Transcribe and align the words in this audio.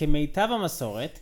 כמיטב 0.00 0.48
המסורת, 0.50 1.20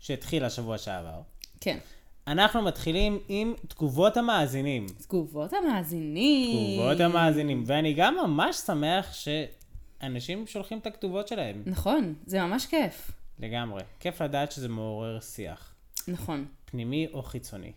שהתחילה 0.00 0.50
שבוע 0.50 0.78
שעבר, 0.78 1.20
כן. 1.60 1.78
אנחנו 2.26 2.62
מתחילים 2.62 3.18
עם 3.28 3.54
תגובות 3.68 4.16
המאזינים. 4.16 4.86
תגובות 4.86 5.52
המאזינים. 5.52 6.76
תגובות 6.76 7.00
המאזינים, 7.00 7.64
ואני 7.66 7.94
גם 7.94 8.16
ממש 8.24 8.56
שמח 8.56 9.12
שאנשים 9.12 10.46
שולחים 10.46 10.78
את 10.78 10.86
הכתובות 10.86 11.28
שלהם. 11.28 11.62
נכון, 11.66 12.14
זה 12.26 12.40
ממש 12.42 12.66
כיף. 12.66 13.10
לגמרי. 13.38 13.82
כיף 14.00 14.22
לדעת 14.22 14.52
שזה 14.52 14.68
מעורר 14.68 15.20
שיח. 15.20 15.74
נכון, 16.08 16.46
פנימי 16.64 17.06
או 17.12 17.22
חיצוני. 17.22 17.72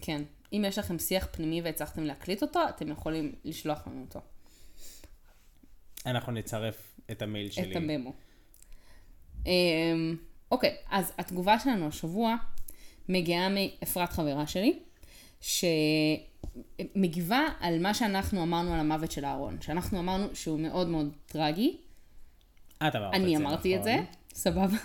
כן. 0.00 0.22
אם 0.52 0.64
יש 0.66 0.78
לכם 0.78 0.98
שיח 0.98 1.28
פנימי 1.30 1.62
והצלחתם 1.62 2.02
להקליט 2.02 2.42
אותו, 2.42 2.60
אתם 2.68 2.88
יכולים 2.88 3.32
לשלוח 3.44 3.86
לנו 3.86 4.00
אותו. 4.00 4.20
אנחנו 6.06 6.32
נצרף 6.32 7.00
את 7.10 7.22
המייל 7.22 7.50
שלי. 7.50 7.70
את 7.70 7.76
הממו. 7.76 8.12
אמ, 9.46 10.16
אוקיי, 10.50 10.76
אז 10.90 11.12
התגובה 11.18 11.58
שלנו 11.58 11.86
השבוע 11.86 12.36
מגיעה 13.08 13.48
מאפרת 13.48 14.12
חברה 14.12 14.46
שלי, 14.46 14.78
שמגיבה 16.90 17.40
על 17.60 17.82
מה 17.82 17.94
שאנחנו 17.94 18.42
אמרנו 18.42 18.74
על 18.74 18.80
המוות 18.80 19.12
של 19.12 19.24
אהרון. 19.24 19.60
שאנחנו 19.60 19.98
אמרנו 19.98 20.26
שהוא 20.34 20.60
מאוד 20.60 20.88
מאוד 20.88 21.16
טרגי. 21.26 21.76
את 22.76 22.96
אמרת 22.96 23.14
את 23.14 23.20
זה, 23.20 23.26
אני 23.26 23.36
אמרתי 23.36 23.76
את 23.76 23.84
זה, 23.84 23.94
נכון? 23.94 24.06
סבבה. 24.34 24.76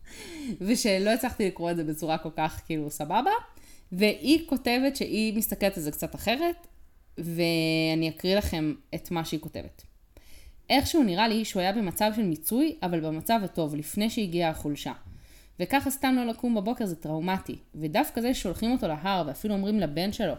ושלא 0.66 1.10
הצלחתי 1.10 1.46
לקרוא 1.46 1.70
את 1.70 1.76
זה 1.76 1.84
בצורה 1.84 2.18
כל 2.18 2.30
כך 2.36 2.62
כאילו 2.66 2.90
סבבה. 2.90 3.30
והיא 3.92 4.48
כותבת 4.48 4.96
שהיא 4.96 5.36
מסתכלת 5.36 5.76
על 5.76 5.82
זה 5.82 5.90
קצת 5.90 6.14
אחרת, 6.14 6.66
ואני 7.18 8.08
אקריא 8.08 8.36
לכם 8.36 8.74
את 8.94 9.10
מה 9.10 9.24
שהיא 9.24 9.40
כותבת. 9.40 9.82
איכשהו 10.72 11.02
נראה 11.02 11.28
לי 11.28 11.44
שהוא 11.44 11.60
היה 11.60 11.72
במצב 11.72 12.12
של 12.16 12.22
מיצוי, 12.22 12.76
אבל 12.82 13.00
במצב 13.00 13.40
הטוב, 13.44 13.74
לפני 13.74 14.10
שהגיעה 14.10 14.50
החולשה. 14.50 14.92
וככה 15.60 15.90
סתם 15.90 16.14
לא 16.16 16.26
לקום 16.26 16.54
בבוקר 16.54 16.86
זה 16.86 16.96
טראומטי. 16.96 17.58
ודווקא 17.74 18.20
זה 18.20 18.34
ששולחים 18.34 18.72
אותו 18.72 18.88
להר, 18.88 19.24
ואפילו 19.26 19.54
אומרים 19.54 19.80
לבן 19.80 20.12
שלו, 20.12 20.34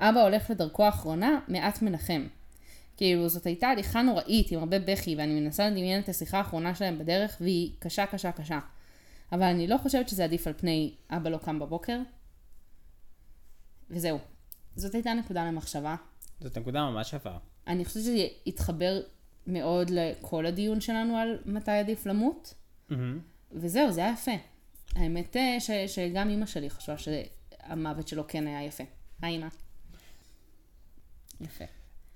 אבא 0.00 0.22
הולך 0.22 0.50
לדרכו 0.50 0.84
האחרונה, 0.84 1.40
מעט 1.48 1.82
מנחם. 1.82 2.26
כאילו, 2.96 3.28
זאת 3.28 3.46
הייתה 3.46 3.68
הליכה 3.68 4.02
נוראית 4.02 4.50
עם 4.52 4.58
הרבה 4.58 4.78
בכי, 4.78 5.16
ואני 5.16 5.40
מנסה 5.40 5.68
לדמיין 5.68 6.00
את 6.00 6.08
השיחה 6.08 6.38
האחרונה 6.38 6.74
שלהם 6.74 6.98
בדרך, 6.98 7.36
והיא 7.40 7.72
קשה, 7.78 8.06
קשה, 8.06 8.32
קשה. 8.32 8.58
אבל 9.32 9.42
אני 9.42 9.66
לא 9.66 9.78
חושבת 9.78 10.08
שזה 10.08 10.24
עדיף 10.24 10.46
על 10.46 10.52
פני 10.52 10.94
אבא 11.10 11.30
לא 11.30 11.36
קם 11.38 11.58
בבוקר. 11.58 11.98
וזהו. 13.90 14.18
זאת 14.76 14.94
הייתה 14.94 15.14
נקודה 15.14 15.44
למחשבה. 15.44 15.96
זאת 16.40 16.58
נקודה 16.58 16.90
ממש 16.90 17.12
יפה. 17.12 17.36
אני 17.66 17.84
חושבת 17.84 18.02
שזה 18.02 18.26
יתחבר 18.46 19.00
מאוד 19.46 19.90
לכל 19.90 20.46
הדיון 20.46 20.80
שלנו 20.80 21.16
על 21.16 21.38
מתי 21.46 21.70
עדיף 21.70 22.06
למות. 22.06 22.54
מהמם. 22.88 23.18
וזהו, 23.52 23.92
זה 23.92 24.00
היה 24.00 24.12
יפה. 24.12 24.32
האמת 24.96 25.36
אה, 25.36 25.60
ש, 25.60 25.70
שגם 25.86 26.28
אימא 26.28 26.46
שלי 26.46 26.70
חשבה 26.70 26.94
שהמוות 26.98 28.08
שלו 28.08 28.24
כן 28.28 28.46
היה 28.46 28.64
יפה. 28.64 28.84
היי 29.22 29.32
אימא. 29.32 29.46
יפה. 31.40 31.64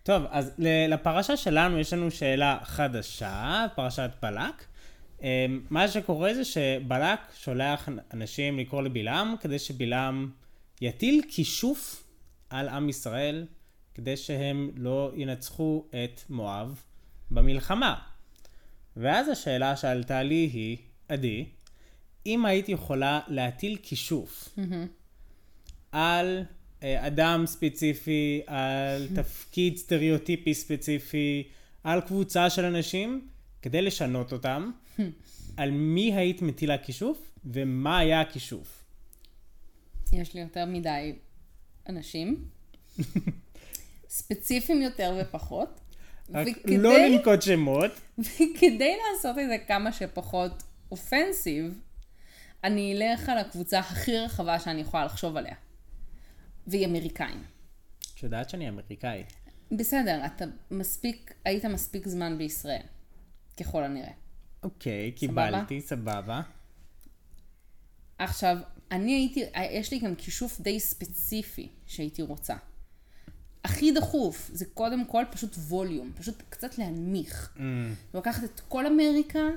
טוב, 0.03 0.23
אז 0.31 0.53
לפרשה 0.89 1.37
שלנו 1.37 1.79
יש 1.79 1.93
לנו 1.93 2.11
שאלה 2.11 2.59
חדשה, 2.63 3.67
פרשת 3.75 4.11
בלק. 4.23 4.65
אמ, 5.23 5.61
מה 5.71 5.89
שקורה 5.89 6.35
זה 6.35 6.45
שבלק 6.45 7.21
שולח 7.35 7.89
אנשים 8.15 8.59
לקרוא 8.59 8.83
לבלעם, 8.83 9.35
כדי 9.41 9.59
שבלעם 9.59 10.31
יטיל 10.81 11.23
כישוף 11.29 12.05
על 12.51 12.69
עם 12.69 12.89
ישראל, 12.89 13.47
כדי 13.95 14.17
שהם 14.17 14.71
לא 14.77 15.13
ינצחו 15.17 15.85
את 15.91 16.21
מואב 16.29 16.83
במלחמה. 17.31 17.95
ואז 18.97 19.29
השאלה 19.29 19.77
שעלתה 19.77 20.23
לי 20.23 20.51
היא, 20.53 20.77
עדי, 21.09 21.45
אם 22.27 22.47
היית 22.47 22.69
יכולה 22.69 23.21
להטיל 23.29 23.79
כישוף 23.83 24.49
על 25.93 26.45
אה, 26.83 27.07
אדם 27.07 27.45
ספציפי, 27.47 28.41
על 28.47 29.09
תפקיד 29.17 29.77
סטריאוטיפי 29.77 30.55
ספציפי, 30.55 31.49
על 31.85 32.01
קבוצה 32.01 32.51
של 32.51 32.65
אנשים, 32.65 33.29
כדי 33.63 33.83
לשנות 33.83 34.33
אותם, 34.33 34.71
על 35.57 35.71
מי 35.71 36.15
היית 36.15 36.43
מטילה 36.43 36.79
כישוף, 36.79 37.33
ומה 37.45 37.99
היה 37.99 38.21
הכישוף. 38.21 38.85
יש 40.13 40.35
לי 40.35 40.41
יותר 40.41 40.65
מדי 40.65 41.13
אנשים. 41.89 42.45
ספציפיים 44.09 44.83
יותר 44.83 45.21
ופחות. 45.21 45.81
רק 46.35 46.47
וכדי- 46.61 46.79
לא 46.79 46.99
לנקוט 46.99 47.43
שמות. 47.43 47.91
וכדי 48.19 48.93
לעשות 49.13 49.39
את 49.39 49.49
זה 49.49 49.57
כמה 49.69 49.93
שפחות 49.93 50.63
אופנסיב, 50.91 51.81
אני 52.65 52.93
אלך 52.93 53.29
על 53.29 53.39
הקבוצה 53.39 53.79
הכי 53.79 54.19
רחבה 54.19 54.59
שאני 54.59 54.81
יכולה 54.81 55.05
לחשוב 55.05 55.37
עליה. 55.37 55.55
והיא 56.67 56.87
אמריקאים. 56.87 57.43
את 58.15 58.23
יודעת 58.23 58.51
שאני 58.51 58.69
אמריקאי. 58.69 59.25
בסדר, 59.73 60.27
אתה 60.27 60.45
מספיק, 60.71 61.35
היית 61.45 61.65
מספיק 61.65 62.09
זמן 62.09 62.39
בישראל, 62.39 62.83
ככל 63.61 63.85
הנראה. 63.85 64.13
אוקיי, 64.63 65.13
קיבלתי, 65.13 65.81
סבבה. 65.81 66.41
עכשיו, 68.19 68.57
אני 68.91 69.13
הייתי, 69.13 69.43
יש 69.71 69.93
לי 69.93 69.99
גם 69.99 70.15
כישוף 70.15 70.61
די 70.61 70.81
ספציפי 70.81 71.69
שהייתי 71.87 72.23
רוצה. 72.23 72.57
הכי 73.65 73.93
דחוף, 73.93 74.51
זה 74.53 74.65
קודם 74.75 75.05
כל 75.05 75.25
פשוט 75.31 75.57
ווליום, 75.57 76.13
פשוט 76.15 76.43
קצת 76.49 76.79
להנמיך. 76.79 77.53
Mm, 77.57 77.61
לקחת 78.15 78.45
את 78.45 78.61
כל 78.69 78.87
אמריקה 78.87 79.49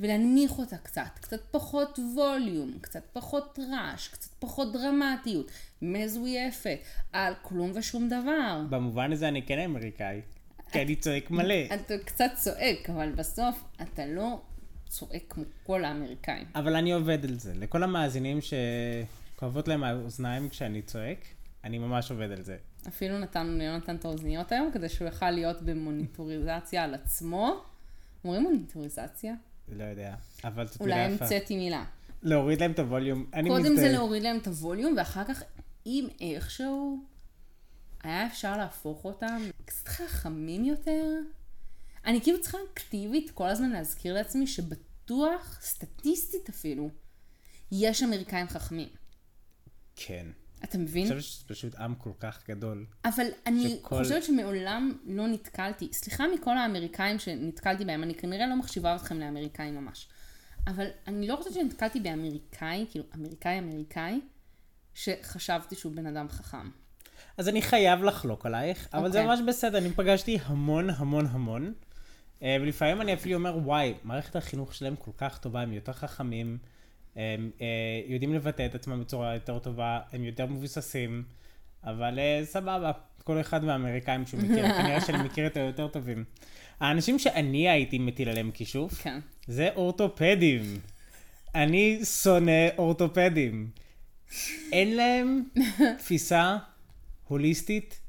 ולהנמיך 0.00 0.58
אותה 0.58 0.76
קצת, 0.76 1.10
קצת 1.20 1.40
פחות 1.50 1.98
ווליום, 2.14 2.78
קצת 2.80 3.02
פחות 3.12 3.58
רעש, 3.72 4.08
קצת 4.08 4.30
פחות 4.38 4.72
דרמטיות, 4.72 5.50
מזויפת, 5.82 6.78
על 7.12 7.34
כלום 7.42 7.72
ושום 7.74 8.08
דבר. 8.08 8.62
במובן 8.70 9.12
הזה 9.12 9.28
אני 9.28 9.42
כן 9.42 9.58
אמריקאי. 9.58 10.20
כי 10.72 10.82
אני 10.82 10.96
צועק 10.96 11.30
מלא. 11.30 11.54
אתה 11.74 11.94
קצת 12.04 12.30
צועק, 12.34 12.90
אבל 12.90 13.12
בסוף 13.12 13.64
אתה 13.82 14.06
לא 14.06 14.40
צועק 14.88 15.22
כמו 15.28 15.44
כל 15.62 15.84
האמריקאים. 15.84 16.46
אבל 16.54 16.76
אני 16.76 16.92
עובד 16.92 17.24
על 17.24 17.38
זה. 17.38 17.52
לכל 17.54 17.82
המאזינים 17.82 18.38
שכואבות 19.34 19.68
להם 19.68 19.84
האוזניים 19.84 20.48
כשאני 20.48 20.82
צועק, 20.82 21.18
אני 21.64 21.78
ממש 21.78 22.10
עובד 22.10 22.30
על 22.30 22.42
זה. 22.42 22.56
אפילו 22.88 23.18
נתנו 23.18 23.58
ליונתן 23.58 23.96
את 23.96 24.04
האוזניות 24.04 24.52
היום, 24.52 24.70
כדי 24.72 24.88
שהוא 24.88 25.08
יוכל 25.08 25.30
להיות 25.30 25.62
במוניטוריזציה 25.62 26.84
על 26.84 26.94
עצמו. 26.94 27.64
אומרים 28.24 28.42
מוניטוריזציה? 28.42 29.34
לא 29.68 29.84
יודע. 29.84 30.14
אבל 30.44 30.66
זאת 30.66 30.80
אולי 30.80 30.94
מילה 30.94 31.14
יפה. 31.14 31.24
המצאתי 31.24 31.56
מילה. 31.56 31.84
להוריד 32.22 32.60
להם 32.60 32.72
את 32.72 32.78
הווליום. 32.78 33.26
קודם 33.48 33.76
זה. 33.76 33.92
להוריד 33.92 34.22
להם 34.22 34.36
את 34.36 34.46
הווליום, 34.46 34.94
ואחר 34.96 35.24
כך, 35.24 35.42
אם 35.86 36.08
איכשהו 36.20 37.04
היה 38.02 38.26
אפשר 38.26 38.56
להפוך 38.56 39.04
אותם 39.04 39.42
קצת 39.64 39.88
חכמים 39.88 40.64
יותר, 40.64 41.04
אני 42.04 42.20
כאילו 42.20 42.40
צריכה 42.40 42.58
אקטיבית 42.72 43.30
כל 43.30 43.48
הזמן 43.48 43.70
להזכיר 43.70 44.14
לעצמי 44.14 44.46
שבטוח, 44.46 45.58
סטטיסטית 45.62 46.48
אפילו, 46.48 46.90
יש 47.72 48.02
אמריקאים 48.02 48.48
חכמים. 48.48 48.88
כן. 49.96 50.26
אתה 50.64 50.74
אני 50.78 50.82
מבין? 50.84 51.04
חושב 51.06 51.20
שזה 51.20 51.44
פשוט 51.46 51.74
עם 51.74 51.94
כל 51.94 52.10
כך 52.20 52.48
גדול. 52.48 52.86
אבל 53.04 53.26
אני 53.46 53.68
שכל- 53.68 53.96
חושבת 53.98 54.22
שמעולם 54.24 54.92
לא 55.06 55.26
נתקלתי, 55.28 55.88
סליחה 55.92 56.24
מכל 56.34 56.58
האמריקאים 56.58 57.18
שנתקלתי 57.18 57.84
בהם, 57.84 58.02
אני 58.02 58.14
כנראה 58.14 58.46
לא 58.46 58.56
מחשיבה 58.56 58.96
אתכם 58.96 59.20
לאמריקאים 59.20 59.74
ממש. 59.76 60.08
אבל 60.66 60.86
אני 61.06 61.28
לא 61.28 61.36
חושבת 61.36 61.52
שנתקלתי 61.54 62.00
באמריקאי, 62.00 62.86
כאילו 62.90 63.04
אמריקאי 63.14 63.58
אמריקאי, 63.58 64.20
שחשבתי 64.94 65.74
שהוא 65.74 65.92
בן 65.92 66.06
אדם 66.06 66.28
חכם. 66.28 66.70
אז 67.36 67.48
אני 67.48 67.62
חייב 67.62 68.02
לחלוק 68.02 68.46
עלייך, 68.46 68.88
אבל 68.92 69.12
זה 69.12 69.18
אוקיי. 69.18 69.30
ממש 69.36 69.40
בסדר, 69.48 69.78
אני 69.78 69.90
פגשתי 69.90 70.38
המון 70.44 70.90
המון 70.90 71.26
המון, 71.26 71.72
אה, 72.42 72.56
ולפעמים 72.60 73.00
אני 73.00 73.14
אפילו 73.14 73.34
אומר, 73.34 73.56
וואי, 73.64 73.94
מערכת 74.04 74.36
החינוך 74.36 74.74
שלהם 74.74 74.96
כל 74.96 75.10
כך 75.18 75.38
טובה, 75.38 75.60
הם 75.60 75.72
יותר 75.72 75.92
חכמים, 75.92 76.58
הם 77.16 77.50
אה, 77.60 77.66
יודעים 78.06 78.34
לבטא 78.34 78.66
את 78.66 78.74
עצמם 78.74 79.00
בצורה 79.00 79.34
יותר 79.34 79.58
טובה, 79.58 80.00
הם 80.12 80.24
יותר 80.24 80.46
מבוססים, 80.46 81.22
אבל 81.84 82.18
אה, 82.18 82.40
סבבה, 82.44 82.92
כל 83.24 83.40
אחד 83.40 83.64
מהאמריקאים 83.64 84.26
שהוא 84.26 84.40
מכיר, 84.40 84.68
כנראה 84.78 85.00
שאני 85.00 85.22
מכיר 85.22 85.46
את 85.46 85.56
היותר 85.56 85.88
טובים. 85.88 86.24
האנשים 86.80 87.18
שאני 87.18 87.68
הייתי 87.68 87.98
מטיל 87.98 88.28
עליהם 88.28 88.50
כישוף, 88.50 88.94
כן. 89.02 89.18
זה 89.46 89.68
אורתופדים. 89.76 90.80
אני 91.54 92.00
שונא 92.04 92.68
אורתופדים. 92.78 93.70
אין 94.72 94.96
להם 94.96 95.42
תפיסה 95.98 96.56
הוליסטית 97.28 98.00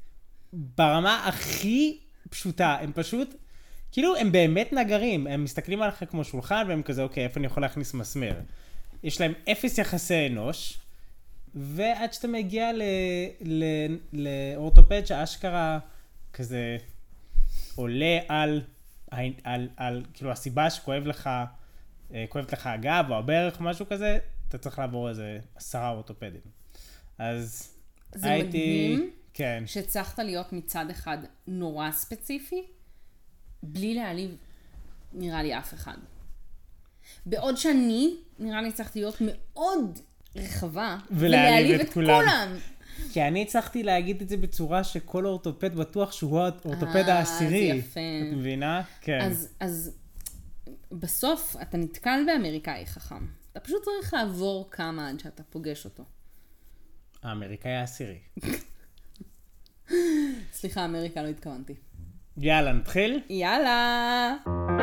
ברמה 0.52 1.26
הכי 1.28 1.98
פשוטה. 2.30 2.76
הם 2.80 2.92
פשוט, 2.94 3.34
כאילו, 3.92 4.16
הם 4.16 4.32
באמת 4.32 4.72
נגרים. 4.72 5.26
הם 5.26 5.44
מסתכלים 5.44 5.82
עליך 5.82 6.04
כמו 6.10 6.24
שולחן, 6.24 6.64
והם 6.68 6.82
כזה, 6.82 7.02
אוקיי, 7.02 7.24
איפה 7.24 7.40
אני 7.40 7.46
יכול 7.46 7.62
להכניס 7.62 7.94
מסמר? 7.94 8.32
יש 9.02 9.20
להם 9.20 9.32
אפס 9.52 9.78
יחסי 9.78 10.26
אנוש, 10.26 10.78
ועד 11.54 12.12
שאתה 12.12 12.28
מגיע 12.28 12.70
לאורתופד 14.12 15.06
שאשכרה 15.06 15.78
כזה 16.32 16.76
עולה 17.74 18.18
על, 18.28 18.62
על, 19.10 19.32
על, 19.44 19.68
על 19.76 20.04
כאילו 20.14 20.30
הסיבה 20.30 20.70
שכואב 20.70 21.06
לך 21.06 21.30
אה, 22.14 22.24
כואבת 22.28 22.52
לך 22.52 22.66
הגב 22.66 23.04
או 23.10 23.18
הברך 23.18 23.60
או 23.60 23.64
משהו 23.64 23.86
כזה, 23.88 24.18
אתה 24.48 24.58
צריך 24.58 24.78
לעבור 24.78 25.08
איזה 25.08 25.38
עשרה 25.54 25.90
אורתופדים. 25.90 26.40
אז 27.18 27.74
זה 28.14 28.30
הייתי... 28.30 28.48
מדהים 28.48 29.10
כן. 29.34 29.62
שהצלחת 29.66 30.18
להיות 30.18 30.52
מצד 30.52 30.90
אחד 30.90 31.18
נורא 31.46 31.90
ספציפי, 31.90 32.62
בלי 33.62 33.94
להעליב, 33.94 34.36
נראה 35.12 35.42
לי, 35.42 35.58
אף 35.58 35.74
אחד. 35.74 35.96
בעוד 37.26 37.56
שאני, 37.56 38.16
נראה 38.38 38.62
לי 38.62 38.68
הצלחתי 38.68 39.00
להיות 39.00 39.16
מאוד 39.20 39.98
רחבה, 40.36 40.98
ולהעליב 41.10 41.80
את 41.80 41.92
כולם. 41.92 42.20
כולם. 42.20 42.56
כי 43.12 43.22
אני 43.22 43.42
הצלחתי 43.42 43.82
להגיד 43.82 44.22
את 44.22 44.28
זה 44.28 44.36
בצורה 44.36 44.84
שכל 44.84 45.26
אורתופד 45.26 45.74
בטוח 45.74 46.12
שהוא 46.12 46.40
האורתופד 46.40 47.08
אה, 47.08 47.18
העשירי. 47.18 47.72
זה 47.72 47.78
יפה. 47.78 48.00
את 48.00 48.36
מבינה? 48.36 48.82
כן. 49.00 49.20
אז, 49.20 49.48
אז 49.60 49.96
בסוף 50.92 51.56
אתה 51.62 51.76
נתקל 51.76 52.20
באמריקאי 52.26 52.86
חכם. 52.86 53.26
אתה 53.52 53.60
פשוט 53.60 53.82
צריך 53.84 54.14
לעבור 54.14 54.68
כמה 54.70 55.08
עד 55.08 55.20
שאתה 55.20 55.42
פוגש 55.42 55.84
אותו. 55.84 56.04
האמריקאי 57.22 57.74
העשירי. 57.74 58.18
סליחה, 60.52 60.84
אמריקה, 60.84 61.22
לא 61.22 61.28
התכוונתי. 61.28 61.74
יאללה, 62.36 62.72
נתחיל? 62.72 63.20
יאללה! 63.28 64.77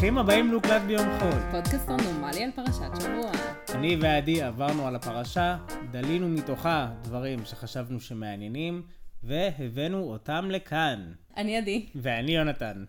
ברוכים 0.00 0.18
הבאים 0.18 0.50
להוקלט 0.50 0.82
ביום 0.86 1.18
חול. 1.18 1.40
פודקאסט 1.50 1.88
רנדומלי 1.88 2.44
על 2.44 2.50
פרשת 2.50 3.02
שבוע. 3.02 3.30
אני 3.74 3.96
ועדי 4.00 4.42
עברנו 4.42 4.86
על 4.86 4.96
הפרשה, 4.96 5.56
דלינו 5.90 6.28
מתוכה 6.28 6.90
דברים 7.02 7.44
שחשבנו 7.44 8.00
שמעניינים, 8.00 8.82
והבאנו 9.22 10.02
אותם 10.02 10.50
לכאן. 10.50 11.12
אני 11.36 11.56
עדי. 11.56 11.86
ואני 11.94 12.36
יונתן. 12.36 12.84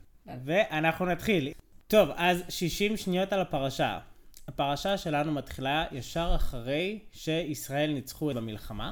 ואנחנו 0.46 1.06
נתחיל. 1.06 1.52
טוב, 1.88 2.10
אז 2.16 2.44
60 2.50 2.98
שניות 2.98 3.34
על 3.34 3.42
הפרשה. 3.42 4.00
הפרשה 4.48 4.98
שלנו 4.98 5.32
מתחילה 5.32 5.86
ישר 5.92 6.32
אחרי 6.36 7.00
שישראל 7.12 7.94
ניצחו 7.94 8.26
במלחמה, 8.26 8.92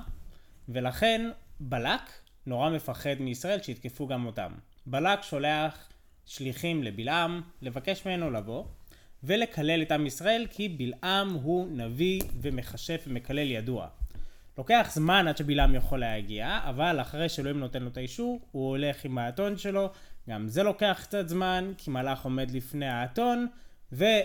ולכן 0.70 1.30
בלק 1.60 2.02
נורא 2.46 2.70
מפחד 2.70 3.16
מישראל 3.20 3.62
שיתקפו 3.62 4.08
גם 4.08 4.26
אותם. 4.26 4.52
בלק 4.86 5.24
שולח 5.24 5.90
שליחים 6.30 6.84
לבלעם 6.84 7.42
לבקש 7.62 8.06
ממנו 8.06 8.32
לבוא 8.32 8.64
ולקלל 9.24 9.82
את 9.82 9.92
עם 9.92 10.06
ישראל 10.06 10.46
כי 10.50 10.70
בלעם 10.70 11.34
הוא 11.34 11.68
נביא 11.72 12.22
ומכשף 12.42 13.04
ומקלל 13.08 13.52
ידוע. 13.52 13.88
לוקח 14.58 14.90
זמן 14.94 15.28
עד 15.28 15.38
שבלעם 15.38 15.76
יכול 15.76 16.00
להגיע, 16.00 16.60
אבל 16.64 17.02
אחרי 17.02 17.30
שאלוהים 17.30 17.60
נותן 17.60 17.84
לו 17.84 17.90
את 17.90 17.98
האישור, 17.98 18.42
הוא 18.52 18.70
הולך 18.70 19.06
עם 19.06 19.18
האתון 19.18 19.58
שלו, 19.58 19.90
גם 20.30 20.48
זה 20.48 20.64
לוקח 20.64 21.00
קצת 21.04 21.28
זמן, 21.28 21.72
כי 21.78 21.92
מלאך 21.92 22.24
עומד 22.24 22.52
לפני 22.52 22.88
האתון, 22.88 23.48
וכן, 23.92 24.22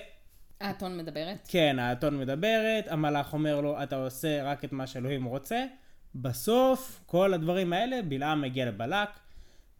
האתון 0.61 0.99
מדברת. 0.99 1.49
האתון 1.79 2.19
מדברת, 2.19 2.89
המלאך 2.89 3.33
אומר 3.33 3.61
לו, 3.61 3.83
אתה 3.83 3.97
עושה 3.97 4.43
רק 4.45 4.65
את 4.65 4.73
מה 4.73 4.87
שאלוהים 4.87 5.25
רוצה. 5.25 5.65
בסוף, 6.15 7.00
כל 7.07 7.35
הדברים 7.35 7.73
האלה, 7.73 8.03
בלעם 8.03 8.41
מגיע 8.41 8.67
לבלק, 8.67 9.09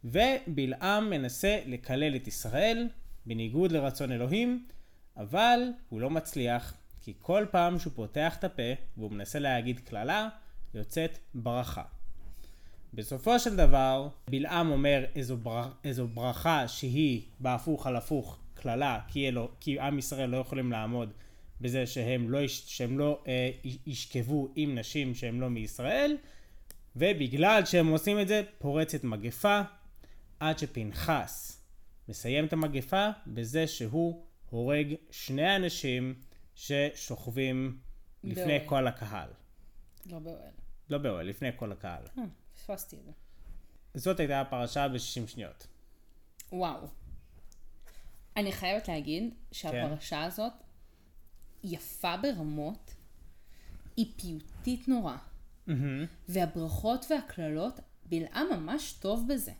ובלעם 0.05 1.09
מנסה 1.09 1.59
לקלל 1.65 2.15
את 2.15 2.27
ישראל, 2.27 2.87
בניגוד 3.25 3.71
לרצון 3.71 4.11
אלוהים, 4.11 4.65
אבל 5.17 5.59
הוא 5.89 6.01
לא 6.01 6.09
מצליח, 6.09 6.73
כי 7.01 7.13
כל 7.19 7.45
פעם 7.51 7.79
שהוא 7.79 7.93
פותח 7.95 8.35
את 8.39 8.43
הפה 8.43 8.73
והוא 8.97 9.11
מנסה 9.11 9.39
להגיד 9.39 9.79
קללה, 9.79 10.29
יוצאת 10.73 11.17
ברכה. 11.33 11.83
בסופו 12.93 13.39
של 13.39 13.55
דבר, 13.55 14.07
בלעם 14.29 14.71
אומר 14.71 15.05
איזו, 15.15 15.37
בר... 15.37 15.71
איזו 15.83 16.07
ברכה 16.07 16.67
שהיא 16.67 17.21
בהפוך 17.39 17.87
על 17.87 17.95
הפוך 17.95 18.39
קללה, 18.53 18.99
כי, 19.07 19.27
אלו... 19.27 19.49
כי 19.59 19.79
עם 19.79 19.99
ישראל 19.99 20.29
לא 20.29 20.37
יכולים 20.37 20.71
לעמוד 20.71 21.13
בזה 21.61 21.87
שהם 21.87 22.29
לא, 22.29 22.37
יש... 22.37 22.63
שהם 22.67 22.99
לא 22.99 23.23
אה, 23.27 23.49
ישכבו 23.85 24.49
עם 24.55 24.77
נשים 24.77 25.15
שהם 25.15 25.41
לא 25.41 25.49
מישראל, 25.49 26.17
ובגלל 26.95 27.65
שהם 27.65 27.87
עושים 27.87 28.19
את 28.19 28.27
זה, 28.27 28.41
פורצת 28.57 29.03
מגפה, 29.03 29.61
עד 30.39 30.59
שפנחס 30.59 31.61
מסיים 32.09 32.45
את 32.45 32.53
המגפה 32.53 33.09
בזה 33.27 33.67
שהוא 33.67 34.25
הורג 34.49 34.95
שני 35.11 35.55
אנשים 35.55 36.15
ששוכבים 36.55 37.79
לפני 38.23 38.45
באוהל. 38.45 38.67
כל 38.67 38.87
הקהל. 38.87 39.29
לא 40.05 40.19
באוהל. 40.19 40.51
לא 40.89 40.97
באוהל, 40.97 41.25
לפני 41.25 41.49
כל 41.55 41.71
הקהל. 41.71 42.03
אה, 42.17 42.23
פספסתי 42.55 42.95
את 42.95 43.03
זה. 43.05 43.11
זאת 43.93 44.19
הייתה 44.19 44.41
הפרשה 44.41 44.87
ב-60 44.87 45.27
שניות. 45.27 45.67
וואו. 46.51 46.87
אני 48.37 48.51
חייבת 48.51 48.87
להגיד 48.87 49.33
שהפרשה 49.51 50.23
הזאת 50.23 50.53
יפה 51.63 52.17
ברמות, 52.17 52.95
היא 53.97 54.13
פיוטית 54.15 54.87
נורא. 54.87 55.15
והברכות 56.29 57.05
והקללות, 57.09 57.79
בלעם 58.05 58.47
ממש 58.51 58.93
טוב 58.93 59.25
בזה. 59.33 59.51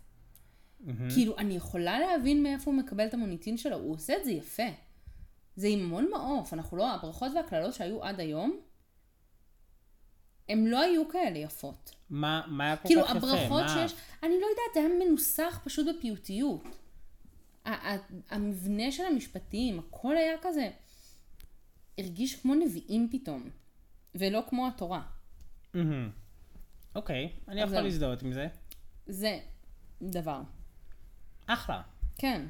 כאילו, 1.13 1.37
אני 1.37 1.55
יכולה 1.55 1.99
להבין 1.99 2.43
מאיפה 2.43 2.71
הוא 2.71 2.79
מקבל 2.79 3.05
את 3.07 3.13
המוניטין 3.13 3.57
שלו, 3.57 3.77
הוא 3.77 3.93
עושה 3.93 4.17
את 4.17 4.25
זה 4.25 4.31
יפה. 4.31 4.63
זה 5.55 5.67
עם 5.67 5.79
המון 5.79 6.09
מעוף, 6.11 6.53
אנחנו 6.53 6.77
לא, 6.77 6.91
הברכות 6.93 7.31
והקללות 7.35 7.73
שהיו 7.73 8.03
עד 8.03 8.19
היום, 8.19 8.59
הם 10.49 10.67
לא 10.67 10.81
היו 10.81 11.09
כאלה 11.09 11.37
יפות. 11.39 11.91
מה, 12.09 12.41
מה 12.47 12.63
היה 12.63 12.77
כל 12.77 12.87
כאילו, 12.87 13.03
כך 13.03 13.15
יפה? 13.15 13.17
הברכות 13.17 13.61
מה? 13.61 13.69
שיש, 13.69 13.93
אני 14.23 14.31
לא 14.41 14.45
יודעת, 14.45 14.73
זה 14.73 14.79
היה 14.79 14.89
מנוסח 15.07 15.61
פשוט 15.63 15.87
בפיוטיות. 15.97 16.63
ה- 17.65 17.93
ה- 17.93 17.97
המבנה 18.29 18.91
של 18.91 19.03
המשפטים, 19.05 19.79
הכל 19.79 20.17
היה 20.17 20.35
כזה, 20.41 20.69
הרגיש 21.97 22.35
כמו 22.35 22.55
נביאים 22.55 23.09
פתאום, 23.11 23.49
ולא 24.15 24.43
כמו 24.49 24.67
התורה. 24.67 25.01
אוקיי, 26.95 27.29
אני 27.47 27.63
אז 27.63 27.67
יכול 27.67 27.75
זהו. 27.75 27.83
להזדהות 27.83 28.21
עם 28.23 28.33
זה. 28.33 28.47
זה 29.07 29.39
דבר. 30.01 30.41
אחלה. 31.47 31.81
כן, 32.17 32.41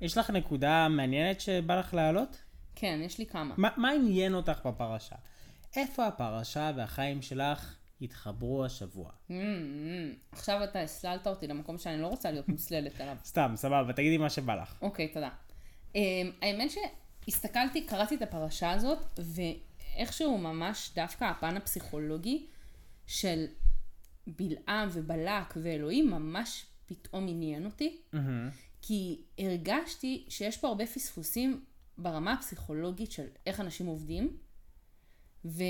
יש 0.00 0.18
לך 0.18 0.30
נקודה 0.30 0.88
מעניינת 0.88 1.40
שבא 1.40 1.78
לך 1.78 1.94
להעלות? 1.94 2.42
כן, 2.74 3.00
יש 3.02 3.18
לי 3.18 3.26
כמה. 3.26 3.54
מה, 3.56 3.68
מה 3.76 3.90
עניין 3.90 4.34
אותך 4.34 4.66
בפרשה? 4.66 5.16
איפה 5.76 6.06
הפרשה 6.06 6.70
והחיים 6.76 7.22
שלך 7.22 7.76
התחברו 8.00 8.64
השבוע? 8.64 9.10
Mm, 9.10 9.32
mm, 9.32 9.34
עכשיו 10.32 10.64
אתה 10.64 10.80
הסללת 10.80 11.26
אותי 11.26 11.46
למקום 11.46 11.78
שאני 11.78 12.02
לא 12.02 12.06
רוצה 12.06 12.30
להיות 12.30 12.48
מוסללת 12.48 13.00
עליו. 13.00 13.16
סתם, 13.24 13.52
סבבה, 13.56 13.92
תגידי 13.92 14.18
מה 14.18 14.30
שבא 14.30 14.54
לך. 14.54 14.74
אוקיי, 14.82 15.08
תודה. 15.08 15.30
Um, 15.92 15.96
האמת 16.42 16.70
שהסתכלתי, 16.70 17.86
קראתי 17.86 18.14
את 18.14 18.22
הפרשה 18.22 18.70
הזאת, 18.70 19.20
ואיכשהו 19.96 20.38
ממש 20.38 20.90
דווקא 20.94 21.24
הפן 21.24 21.56
הפסיכולוגי 21.56 22.46
של 23.06 23.44
בלעם 24.26 24.88
ובלק 24.92 25.54
ואלוהים 25.56 26.10
ממש 26.10 26.66
פתאום 26.94 27.28
עניין 27.28 27.64
אותי, 27.64 28.00
מהמם. 28.12 28.50
כי 28.82 29.24
הרגשתי 29.38 30.24
שיש 30.28 30.56
פה 30.56 30.68
הרבה 30.68 30.86
פספוסים 30.86 31.64
ברמה 31.98 32.32
הפסיכולוגית 32.32 33.12
של 33.12 33.26
איך 33.46 33.60
אנשים 33.60 33.86
עובדים, 33.86 34.36
ו... 35.44 35.62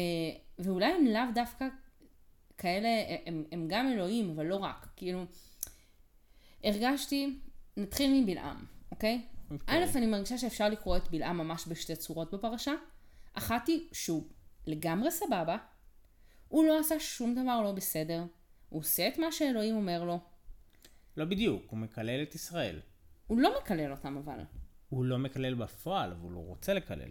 ואולי 0.59 0.93
הם 0.93 1.07
לאו 1.07 1.23
דווקא 1.35 1.69
כאלה, 2.59 2.89
הם, 3.27 3.45
הם 3.53 3.69
גם 3.69 3.89
אלוהים, 3.93 4.31
אבל 4.31 4.47
לא 4.47 4.57
רק. 4.57 4.89
כאילו, 4.97 5.25
הרגשתי, 6.65 7.41
נתחיל 7.77 8.23
מבלעם, 8.23 8.65
אוקיי? 8.91 9.23
אוקיי. 9.51 9.85
א', 9.85 9.97
אני 9.97 10.07
מרגישה 10.07 10.39
שאפשר 10.39 10.69
לקרוא 10.69 10.97
את 10.97 11.11
בלעם 11.11 11.39
ממש 11.39 11.65
בשתי 11.69 11.97
צורות 11.97 12.35
בפרשה. 12.35 12.73
אחת 13.35 13.69
היא 13.69 13.89
שהוא 13.93 14.25
לגמרי 14.67 15.11
סבבה, 15.11 15.57
הוא 16.49 16.65
לא 16.65 16.81
עשה 16.81 17.01
שום 17.01 17.35
דבר 17.35 17.61
לא 17.61 17.73
בסדר, 17.73 18.25
הוא 18.69 18.81
עושה 18.81 19.09
את 19.09 19.19
מה 19.19 19.33
שאלוהים 19.33 19.77
אומר 19.77 20.05
לו, 20.05 20.21
לא 21.17 21.25
בדיוק, 21.25 21.63
הוא 21.71 21.79
מקלל 21.79 22.23
את 22.23 22.35
ישראל. 22.35 22.81
הוא 23.27 23.39
לא 23.39 23.55
מקלל 23.63 23.91
אותם 23.91 24.17
אבל. 24.17 24.39
הוא 24.89 25.05
לא 25.05 25.19
מקלל 25.19 25.55
בפועל, 25.55 26.13
אבל 26.13 26.33
הוא 26.33 26.47
רוצה 26.47 26.75
לקלל. 26.75 27.11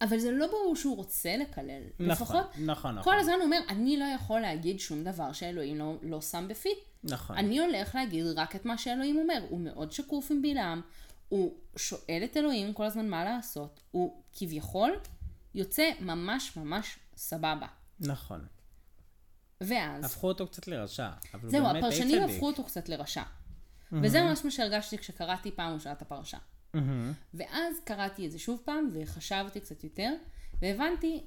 אבל 0.00 0.18
זה 0.18 0.30
לא 0.30 0.46
ברור 0.46 0.76
שהוא 0.76 0.96
רוצה 0.96 1.36
לקלל. 1.36 1.82
נכון, 1.98 2.06
לפחות, 2.06 2.46
נכון, 2.58 2.94
נכון. 2.94 3.12
כל 3.12 3.20
הזמן 3.20 3.34
הוא 3.34 3.42
אומר, 3.42 3.60
אני 3.68 3.96
לא 3.96 4.04
יכול 4.04 4.40
להגיד 4.40 4.80
שום 4.80 5.04
דבר 5.04 5.32
שאלוהים 5.32 5.78
לא, 5.78 5.94
לא 6.02 6.20
שם 6.20 6.48
בפי. 6.48 6.74
נכון. 7.04 7.36
אני 7.36 7.58
הולך 7.58 7.94
להגיד 7.94 8.24
רק 8.36 8.56
את 8.56 8.64
מה 8.64 8.78
שאלוהים 8.78 9.18
אומר. 9.18 9.46
הוא 9.48 9.60
מאוד 9.60 9.92
שקוף 9.92 10.30
עם 10.30 10.42
בלעם, 10.42 10.80
הוא 11.28 11.54
שואל 11.76 12.20
את 12.24 12.36
אלוהים 12.36 12.72
כל 12.72 12.84
הזמן 12.84 13.08
מה 13.08 13.24
לעשות. 13.24 13.80
הוא 13.90 14.22
כביכול 14.32 14.90
יוצא 15.54 15.90
ממש 16.00 16.56
ממש 16.56 16.98
סבבה. 17.16 17.66
נכון. 18.00 18.46
ואז, 19.60 20.04
הפכו 20.04 20.28
אותו 20.28 20.46
קצת 20.46 20.68
לרשע. 20.68 21.10
זהו, 21.46 21.66
הפרשנים. 21.66 22.22
הפכו 22.22 22.46
אותו 22.46 22.64
קצת 22.64 22.88
לרשע. 22.88 23.22
וזה 23.92 24.22
ממש 24.22 24.44
מה 24.44 24.50
שהרגשתי 24.50 24.98
כשקראתי 24.98 25.50
פעם 25.52 25.74
ראשונה 25.74 25.94
את 25.94 26.02
הפרשה. 26.02 26.38
מהמם. 26.74 27.12
ואז 27.34 27.76
קראתי 27.84 28.26
את 28.26 28.32
זה 28.32 28.38
שוב 28.38 28.60
פעם, 28.64 28.88
וחשבתי 28.92 29.60
קצת 29.60 29.84
יותר, 29.84 30.12
והבנתי 30.62 31.24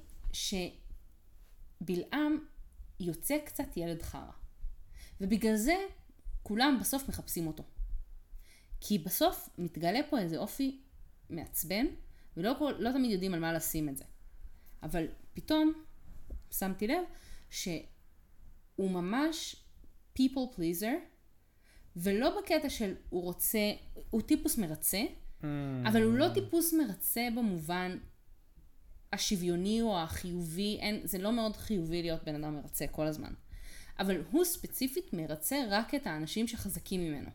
שבלעם 1.80 2.38
יוצא 3.00 3.38
קצת 3.44 3.76
ילד 3.76 4.02
חרא. 4.02 4.30
ובגלל 5.20 5.56
זה 5.56 5.76
כולם 6.42 6.78
בסוף 6.80 7.08
מחפשים 7.08 7.46
אותו. 7.46 7.62
כי 8.80 8.98
בסוף 8.98 9.48
מתגלה 9.58 10.00
פה 10.10 10.18
איזה 10.18 10.36
אופי 10.36 10.80
מעצבן, 11.30 11.86
ולא 12.36 12.52
כל, 12.58 12.74
לא 12.78 12.92
תמיד 12.92 13.10
יודעים 13.10 13.34
על 13.34 13.40
מה 13.40 13.52
לשים 13.52 13.88
את 13.88 13.96
זה. 13.96 14.04
אבל 14.82 15.06
פתאום 15.34 15.72
שמתי 16.50 16.86
לב 16.86 17.04
שהוא 18.74 18.90
ממש 18.90 19.56
people 20.18 20.56
pleaser, 20.56 20.94
ולא 21.96 22.40
בקטע 22.40 22.68
של 22.70 22.94
הוא 23.10 23.22
רוצה, 23.22 23.72
הוא 24.10 24.22
טיפוס 24.22 24.58
מרצה, 24.58 25.02
Mm. 25.44 25.88
אבל 25.88 26.02
הוא 26.02 26.14
לא 26.14 26.28
טיפוס 26.34 26.74
מרצה 26.74 27.28
במובן 27.36 27.98
השוויוני 29.12 29.82
או 29.82 29.98
החיובי, 29.98 30.78
אין, 30.80 31.00
זה 31.04 31.18
לא 31.18 31.32
מאוד 31.32 31.56
חיובי 31.56 32.02
להיות 32.02 32.24
בן 32.24 32.44
אדם 32.44 32.54
מרצה 32.54 32.86
כל 32.86 33.06
הזמן. 33.06 33.32
אבל 33.98 34.22
הוא 34.30 34.44
ספציפית 34.44 35.12
מרצה 35.12 35.56
רק 35.70 35.94
את 35.94 36.06
האנשים 36.06 36.48
שחזקים 36.48 37.00
ממנו. 37.00 37.30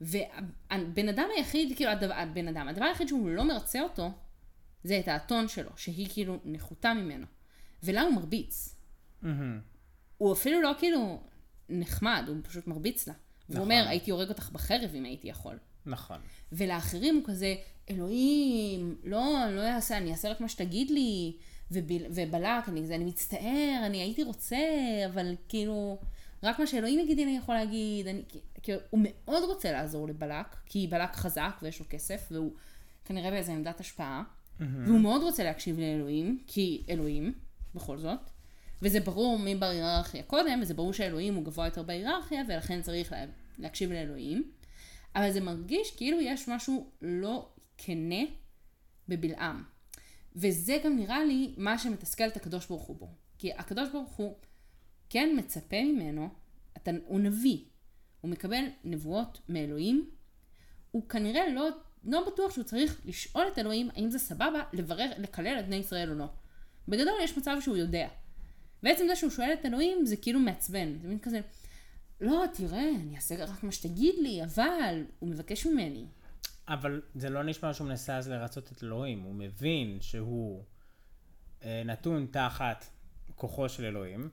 והבן 0.00 1.08
אדם 1.08 1.28
היחיד, 1.36 1.76
כאילו, 1.76 1.90
הדבר, 1.90 2.14
הבן 2.14 2.48
אדם, 2.48 2.68
הדבר 2.68 2.84
היחיד 2.84 3.08
שהוא 3.08 3.28
לא 3.28 3.44
מרצה 3.48 3.82
אותו, 3.82 4.10
זה 4.84 4.98
את 4.98 5.08
האתון 5.08 5.48
שלו, 5.48 5.70
שהיא 5.76 6.08
כאילו 6.12 6.38
נחותה 6.44 6.94
ממנו. 6.94 7.26
ולה 7.82 8.02
הוא 8.02 8.14
מרביץ. 8.14 8.74
מהמם. 9.22 9.60
הוא 10.18 10.32
אפילו 10.32 10.62
לא 10.62 10.72
כאילו 10.78 11.20
נחמד, 11.68 12.24
הוא 12.28 12.36
פשוט 12.42 12.66
מרביץ 12.66 13.08
לה. 13.08 13.14
הוא 13.14 13.54
נכון. 13.54 13.62
אומר, 13.62 13.84
הייתי 13.88 14.10
הורג 14.10 14.28
אותך 14.28 14.50
בחרב 14.52 14.90
אם 14.94 15.04
הייתי 15.04 15.28
יכול. 15.28 15.58
נכון. 15.86 16.18
ולאחרים 16.52 17.14
הוא 17.14 17.22
כזה, 17.26 17.54
אלוהים, 17.90 18.96
לא, 19.04 19.44
אני 19.44 19.56
לא 19.56 19.62
אעשה, 19.62 19.96
אני 19.96 20.12
אעשה 20.12 20.30
רק 20.30 20.40
מה 20.40 20.48
שתגיד 20.48 20.90
לי. 20.90 21.36
וביל, 21.70 22.06
ובלק, 22.10 22.68
אני, 22.68 22.94
אני 22.94 23.04
מצטער, 23.04 23.82
אני 23.86 23.98
הייתי 23.98 24.22
רוצה, 24.22 24.56
אבל 25.06 25.34
כאילו, 25.48 25.98
רק 26.42 26.58
מה 26.58 26.66
שאלוהים 26.66 26.98
יגיד 27.00 27.16
לי 27.16 27.24
אני 27.24 27.36
יכול 27.36 27.54
להגיד. 27.54 28.06
אני, 28.06 28.22
כאילו, 28.62 28.78
הוא 28.90 29.00
מאוד 29.02 29.42
רוצה 29.42 29.72
לעזור 29.72 30.08
לבלק, 30.08 30.56
כי 30.66 30.86
בלק 30.86 31.16
חזק 31.16 31.58
ויש 31.62 31.80
לו 31.80 31.86
כסף, 31.90 32.28
והוא 32.30 32.52
כנראה 33.04 33.30
באיזה 33.30 33.52
עמדת 33.52 33.80
השפעה. 33.80 34.22
והוא 34.86 35.00
מאוד 35.00 35.22
רוצה 35.22 35.44
להקשיב 35.44 35.78
לאלוהים, 35.78 36.38
כי 36.46 36.82
אלוהים, 36.88 37.32
בכל 37.74 37.98
זאת. 37.98 38.30
וזה 38.82 39.00
ברור 39.00 39.38
מי 39.38 39.54
בהיררכיה 39.54 40.22
קודם, 40.22 40.58
וזה 40.62 40.74
ברור 40.74 40.92
שאלוהים 40.92 41.34
הוא 41.34 41.44
גבוה 41.44 41.66
יותר 41.66 41.82
בהיררכיה, 41.82 42.42
ולכן 42.48 42.82
צריך 42.82 43.12
לה, 43.12 43.24
להקשיב 43.58 43.92
לאלוהים. 43.92 44.52
אבל 45.16 45.32
זה 45.32 45.40
מרגיש 45.40 45.96
כאילו 45.96 46.20
יש 46.20 46.48
משהו 46.48 46.90
לא 47.02 47.48
כנה 47.78 48.22
בבלעם. 49.08 49.64
וזה 50.36 50.78
גם 50.84 50.96
נראה 50.96 51.24
לי 51.24 51.54
מה 51.56 51.78
שמתסכל 51.78 52.28
את 52.28 52.36
הקדוש 52.36 52.66
ברוך 52.66 52.82
הוא 52.82 52.96
בו. 52.96 53.08
כי 53.38 53.52
הקדוש 53.52 53.88
ברוך 53.92 54.12
הוא 54.12 54.36
כן 55.10 55.34
מצפה 55.38 55.82
ממנו, 55.82 56.28
אתה, 56.76 56.90
הוא 57.06 57.20
נביא, 57.20 57.58
הוא 58.20 58.30
מקבל 58.30 58.64
נבואות 58.84 59.40
מאלוהים, 59.48 60.10
הוא 60.90 61.08
כנראה 61.08 61.48
לא, 61.48 61.68
לא 62.04 62.26
בטוח 62.26 62.52
שהוא 62.52 62.64
צריך 62.64 63.00
לשאול 63.04 63.44
את 63.52 63.58
אלוהים 63.58 63.90
האם 63.90 64.10
זה 64.10 64.18
סבבה 64.18 64.62
לברר, 64.72 65.10
לקלל 65.18 65.56
את 65.60 65.66
בני 65.66 65.76
ישראל 65.76 66.10
או 66.10 66.14
לא. 66.14 66.26
בגדול 66.88 67.14
יש 67.22 67.38
מצב 67.38 67.56
שהוא 67.60 67.76
יודע. 67.76 68.08
בעצם 68.82 69.04
זה 69.08 69.16
שהוא 69.16 69.30
שואל 69.30 69.52
את 69.60 69.66
אלוהים 69.66 70.06
זה 70.06 70.16
כאילו 70.16 70.40
מעצבן, 70.40 70.98
זה 71.02 71.08
מין 71.08 71.18
כזה, 71.18 71.40
לא, 72.20 72.44
תראה, 72.54 72.90
אני 73.02 73.16
אעשה 73.16 73.44
רק 73.44 73.62
מה 73.62 73.72
שתגיד 73.72 74.14
לי, 74.22 74.44
אבל 74.44 75.04
הוא 75.18 75.28
מבקש 75.28 75.66
ממני. 75.66 76.06
אבל 76.68 77.02
זה 77.14 77.30
לא 77.30 77.42
נשמע 77.42 77.74
שהוא 77.74 77.88
מנסה 77.88 78.16
אז 78.16 78.28
לרצות 78.28 78.72
את 78.72 78.82
אלוהים, 78.82 79.22
הוא 79.22 79.34
מבין 79.34 79.98
שהוא 80.00 80.64
אה, 81.62 81.82
נתון 81.84 82.26
תחת 82.30 82.86
כוחו 83.34 83.68
של 83.68 83.84
אלוהים, 83.84 84.30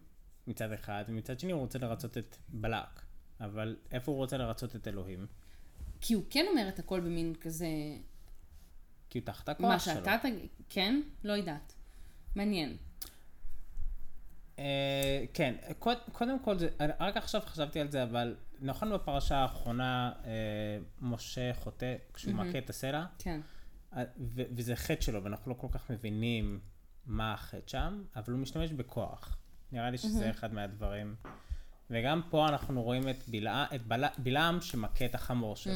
מצד 0.48 0.72
אחד, 0.72 1.04
ומצד 1.08 1.40
שני 1.40 1.52
הוא 1.52 1.62
רוצה 1.62 1.80
לרצות 1.80 2.18
את 2.18 2.36
בלק. 2.50 3.02
אבל 3.40 3.76
איפה 3.92 4.12
הוא 4.12 4.18
רוצה 4.18 4.38
לרצות 4.38 4.76
את 4.76 4.88
אלוהים? 4.88 5.28
כי 6.02 6.14
הוא 6.14 6.24
כן 6.30 6.46
אומר 6.50 6.70
את 6.70 6.80
הכל 6.80 7.00
במין 7.00 7.36
כזה, 7.42 7.68
כי 9.10 9.20
הוא 9.20 9.26
תחת 9.26 9.50
מה 9.60 9.68
הכוח 9.68 9.86
שלו. 9.86 9.94
שאתה 9.94 10.18
תגיד, 10.22 10.50
כן? 10.70 11.02
לא 11.24 11.34
יודעת. 11.34 11.74
מעניין. 12.36 12.78
אה, 14.60 15.26
כן, 15.34 15.56
קוד, 15.80 15.98
קודם 16.12 16.40
כל, 16.40 16.58
זה, 16.58 16.70
רק 17.00 17.18
עכשיו 17.18 17.42
חשבתי 17.46 17.80
על 17.80 17.92
זה, 17.92 18.04
אבל 18.04 18.36
נכון 18.62 18.94
בפרשה 18.94 19.38
האחרונה, 19.38 20.12
אה, 20.26 20.32
משה 21.02 21.54
חוטא 21.54 21.96
כשהוא 22.14 22.34
מכה 22.34 22.58
את 22.58 22.70
הסלע, 22.70 23.06
כן. 23.20 23.42
אה, 23.98 24.04
ו- 24.20 24.44
וזה 24.56 24.76
חטא 24.76 25.02
שלו, 25.02 25.24
ואנחנו 25.24 25.52
לא 25.52 25.56
כל 25.60 25.68
כך 25.72 25.92
מבינים 25.92 26.60
מה 27.06 27.34
החטא 27.34 27.68
שם, 27.68 28.04
אבל 28.16 28.34
הוא 28.34 28.42
משתמש 28.42 28.72
בכוח. 28.72 29.38
נראה 29.72 29.90
לי 29.90 29.98
שזה 29.98 30.30
אחד 30.30 30.54
מהדברים. 30.54 31.16
וגם 31.90 32.22
פה 32.30 32.48
אנחנו 32.50 32.84
רואים 32.84 33.10
את, 33.10 33.24
בלע, 33.28 33.66
את 33.76 33.88
בל, 33.88 34.04
בלעם 34.18 34.62
שמכה 34.62 35.06
את 35.06 35.16
החמור 35.16 35.56
שלו. 35.56 35.74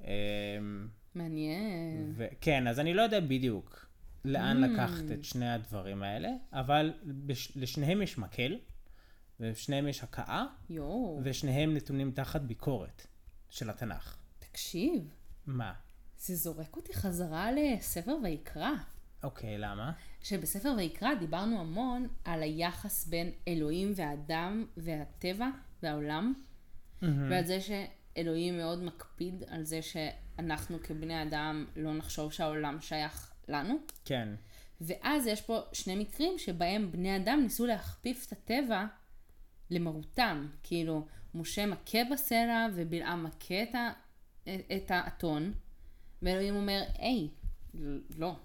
אמ, 0.00 0.06
מעניין. 1.14 2.12
וכן, 2.16 2.66
אז 2.66 2.80
אני 2.80 2.94
לא 2.94 3.02
יודע 3.02 3.20
בדיוק 3.20 3.86
לאן 4.24 4.56
לקחת 4.56 5.04
את 5.12 5.24
שני 5.24 5.50
הדברים 5.50 6.02
האלה, 6.02 6.28
אבל 6.52 6.92
בש, 7.04 7.56
לשניהם 7.56 8.02
יש 8.02 8.18
מקל, 8.18 8.58
ולשניהם 9.40 9.88
יש 9.88 10.02
הכאה, 10.02 10.44
יואו, 10.70 11.20
ושניהם 11.24 11.74
נתונים 11.74 12.10
תחת 12.10 12.40
ביקורת 12.40 13.06
של 13.50 13.70
התנ"ך. 13.70 14.16
תקשיב, 14.38 15.14
מה? 15.46 15.72
זה 16.18 16.34
זורק 16.34 16.76
אותי 16.76 16.94
חזרה 16.94 17.48
לספר 17.52 18.16
ויקרא. 18.22 18.70
אוקיי, 19.22 19.58
למה? 19.58 19.92
שבספר 20.22 20.74
ויקרא 20.76 21.14
דיברנו 21.14 21.60
המון 21.60 22.08
על 22.24 22.42
היחס 22.42 23.06
בין 23.06 23.30
אלוהים 23.48 23.92
והאדם 23.96 24.66
והטבע 24.76 25.48
והעולם, 25.82 26.34
ועל 27.02 27.44
זה 27.44 27.58
שאלוהים 27.60 28.56
מאוד 28.56 28.82
מקפיד 28.82 29.44
על 29.48 29.64
זה 29.64 29.80
שאנחנו 29.82 30.78
כבני 30.82 31.22
אדם 31.22 31.66
לא 31.76 31.94
נחשוב 31.94 32.32
שהעולם 32.32 32.80
שייך 32.80 33.33
לנו. 33.48 33.74
כן. 34.04 34.28
ואז 34.80 35.26
יש 35.26 35.40
פה 35.40 35.60
שני 35.72 35.96
מקרים 35.96 36.38
שבהם 36.38 36.92
בני 36.92 37.16
אדם 37.16 37.40
ניסו 37.42 37.66
להכפיף 37.66 38.26
את 38.26 38.32
הטבע 38.32 38.86
למרותם. 39.70 40.48
כאילו, 40.62 41.06
משה 41.34 41.66
מכה 41.66 41.98
בסלע 42.12 42.66
ובלעם 42.74 43.24
מכה 43.24 43.62
את, 43.62 43.74
ה- 43.74 43.92
את 44.76 44.90
האתון, 44.90 45.52
ואלוהים 46.22 46.56
אומר, 46.56 46.82
היי, 46.98 47.28
לא. 48.18 48.36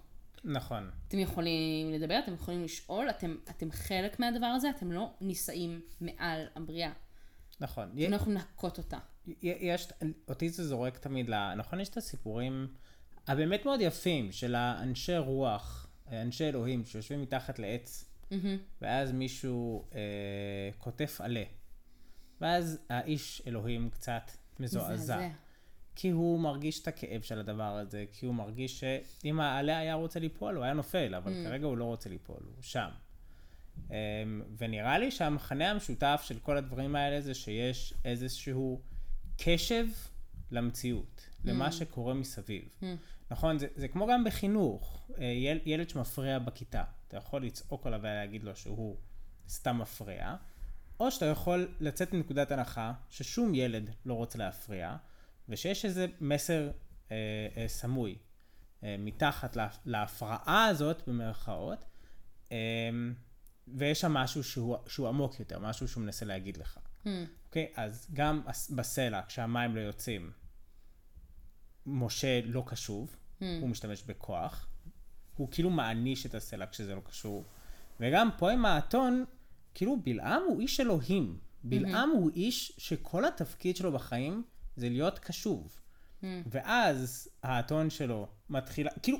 נכון. 0.44 0.90
אתם 1.08 1.18
יכולים 1.18 1.92
לדבר, 1.92 2.18
אתם 2.24 2.34
יכולים 2.34 2.64
לשאול, 2.64 3.10
אתם, 3.10 3.36
אתם 3.50 3.70
חלק 3.70 4.20
מהדבר 4.20 4.46
הזה, 4.46 4.70
אתם 4.70 4.92
לא 4.92 5.12
נישאים 5.20 5.80
מעל 6.00 6.46
הבריאה. 6.56 6.92
נכון. 7.60 7.90
אתם 7.92 8.10
לא 8.10 8.16
יכולים 8.16 8.34
להכות 8.34 8.78
אותה. 8.78 8.98
יש, 9.42 9.88
אותי 10.28 10.48
זה 10.48 10.64
זורק 10.68 10.98
תמיד 10.98 11.30
ל... 11.30 11.54
נכון, 11.54 11.80
יש 11.80 11.88
את 11.88 11.96
הסיפורים 11.96 12.68
הבאמת 13.30 13.64
מאוד 13.64 13.80
יפים 13.80 14.32
של 14.32 14.54
האנשי 14.54 15.16
רוח, 15.18 15.86
אנשי 16.12 16.44
אלוהים, 16.48 16.84
שיושבים 16.84 17.22
מתחת 17.22 17.58
לעץ, 17.58 18.04
ואז 18.82 19.12
מישהו 19.12 19.84
אה, 19.94 20.00
קוטף 20.78 21.20
עלה. 21.20 21.42
ואז 22.40 22.78
האיש 22.88 23.42
אלוהים 23.46 23.90
קצת 23.90 24.30
מזועזע. 24.60 25.18
כי 25.96 26.10
הוא 26.10 26.40
מרגיש 26.40 26.82
את 26.82 26.88
הכאב 26.88 27.22
של 27.22 27.38
הדבר 27.38 27.76
הזה, 27.76 28.04
כי 28.12 28.26
הוא 28.26 28.34
מרגיש 28.34 28.80
שאם 28.80 29.40
העלה 29.40 29.78
היה 29.78 29.94
רוצה 29.94 30.20
ליפול, 30.20 30.56
הוא 30.56 30.64
היה 30.64 30.72
נופל, 30.72 31.14
אבל 31.14 31.32
Mm. 31.32 31.48
כרגע 31.48 31.66
הוא 31.66 31.76
לא 31.78 31.84
רוצה 31.84 32.08
ליפול, 32.10 32.36
הוא 32.42 32.62
שם. 32.62 32.88
אמ, 33.90 33.94
ונראה 34.58 34.98
לי 34.98 35.10
שהמכנה 35.10 35.70
המשותף 35.70 36.22
של 36.24 36.38
כל 36.38 36.56
הדברים 36.56 36.96
האלה 36.96 37.20
זה 37.20 37.34
שיש 37.34 37.94
איזשהו 38.04 38.80
קשב 39.36 39.86
למציאות, 40.50 41.20
Mm. 41.26 41.40
למה 41.48 41.72
שקורה 41.72 42.14
מסביב. 42.14 42.68
נכון, 43.30 43.58
זה, 43.58 43.66
זה 43.74 43.88
כמו 43.88 44.06
גם 44.06 44.24
בחינוך, 44.24 45.08
אה, 45.18 45.24
יל, 45.24 45.60
ילד 45.64 45.88
שמפריע 45.88 46.38
בכיתה, 46.38 46.84
אתה 47.08 47.16
יכול 47.16 47.44
לצעוק 47.44 47.86
עליו 47.86 48.00
ולהגיד 48.02 48.44
לו 48.44 48.56
שהוא 48.56 48.96
סתם 49.48 49.78
מפריע, 49.78 50.36
או 51.00 51.10
שאתה 51.10 51.26
יכול 51.26 51.74
לצאת 51.80 52.12
מנקודת 52.12 52.52
הנחה 52.52 52.92
ששום 53.10 53.54
ילד 53.54 53.90
לא 54.06 54.14
רוצה 54.14 54.38
להפריע, 54.38 54.96
ושיש 55.48 55.84
איזה 55.84 56.06
מסר 56.20 56.70
אה, 57.10 57.16
אה, 57.56 57.68
סמוי 57.68 58.18
אה, 58.84 58.96
מתחת 58.98 59.56
לה, 59.56 59.68
להפרעה 59.84 60.66
הזאת, 60.66 61.08
במרכאות, 61.08 61.84
אה, 62.52 62.56
ויש 63.68 64.00
שם 64.00 64.12
משהו 64.12 64.44
שהוא, 64.44 64.76
שהוא 64.86 65.08
עמוק 65.08 65.40
יותר, 65.40 65.58
משהו 65.58 65.88
שהוא 65.88 66.02
מנסה 66.02 66.26
להגיד 66.26 66.56
לך. 66.56 66.78
אוקיי? 67.46 67.72
אז 67.76 68.08
גם 68.12 68.42
בסלע, 68.70 69.20
כשהמים 69.26 69.76
לא 69.76 69.80
יוצאים, 69.80 70.30
משה 71.90 72.40
לא 72.44 72.62
קשוב, 72.66 73.16
הוא 73.38 73.68
משתמש 73.68 74.02
בכוח, 74.02 74.66
הוא 75.36 75.48
כאילו 75.50 75.70
מעניש 75.70 76.26
את 76.26 76.34
הסלע 76.34 76.66
כשזה 76.66 76.94
לא 76.94 77.00
קשור. 77.00 77.44
וגם 78.00 78.28
פה 78.38 78.50
עם 78.50 78.64
האתון, 78.64 79.24
כאילו 79.74 80.00
בלעם 80.04 80.42
הוא 80.48 80.60
איש 80.60 80.80
אלוהים. 80.80 81.38
בלעם 81.64 82.10
הוא 82.10 82.30
איש 82.30 82.72
שכל 82.78 83.24
התפקיד 83.24 83.76
שלו 83.76 83.92
בחיים 83.92 84.42
זה 84.76 84.88
להיות 84.88 85.18
קשוב. 85.18 85.76
ואז 86.46 87.28
האתון 87.42 87.90
שלו 87.90 88.28
מתחילה, 88.50 88.90
כאילו, 89.02 89.18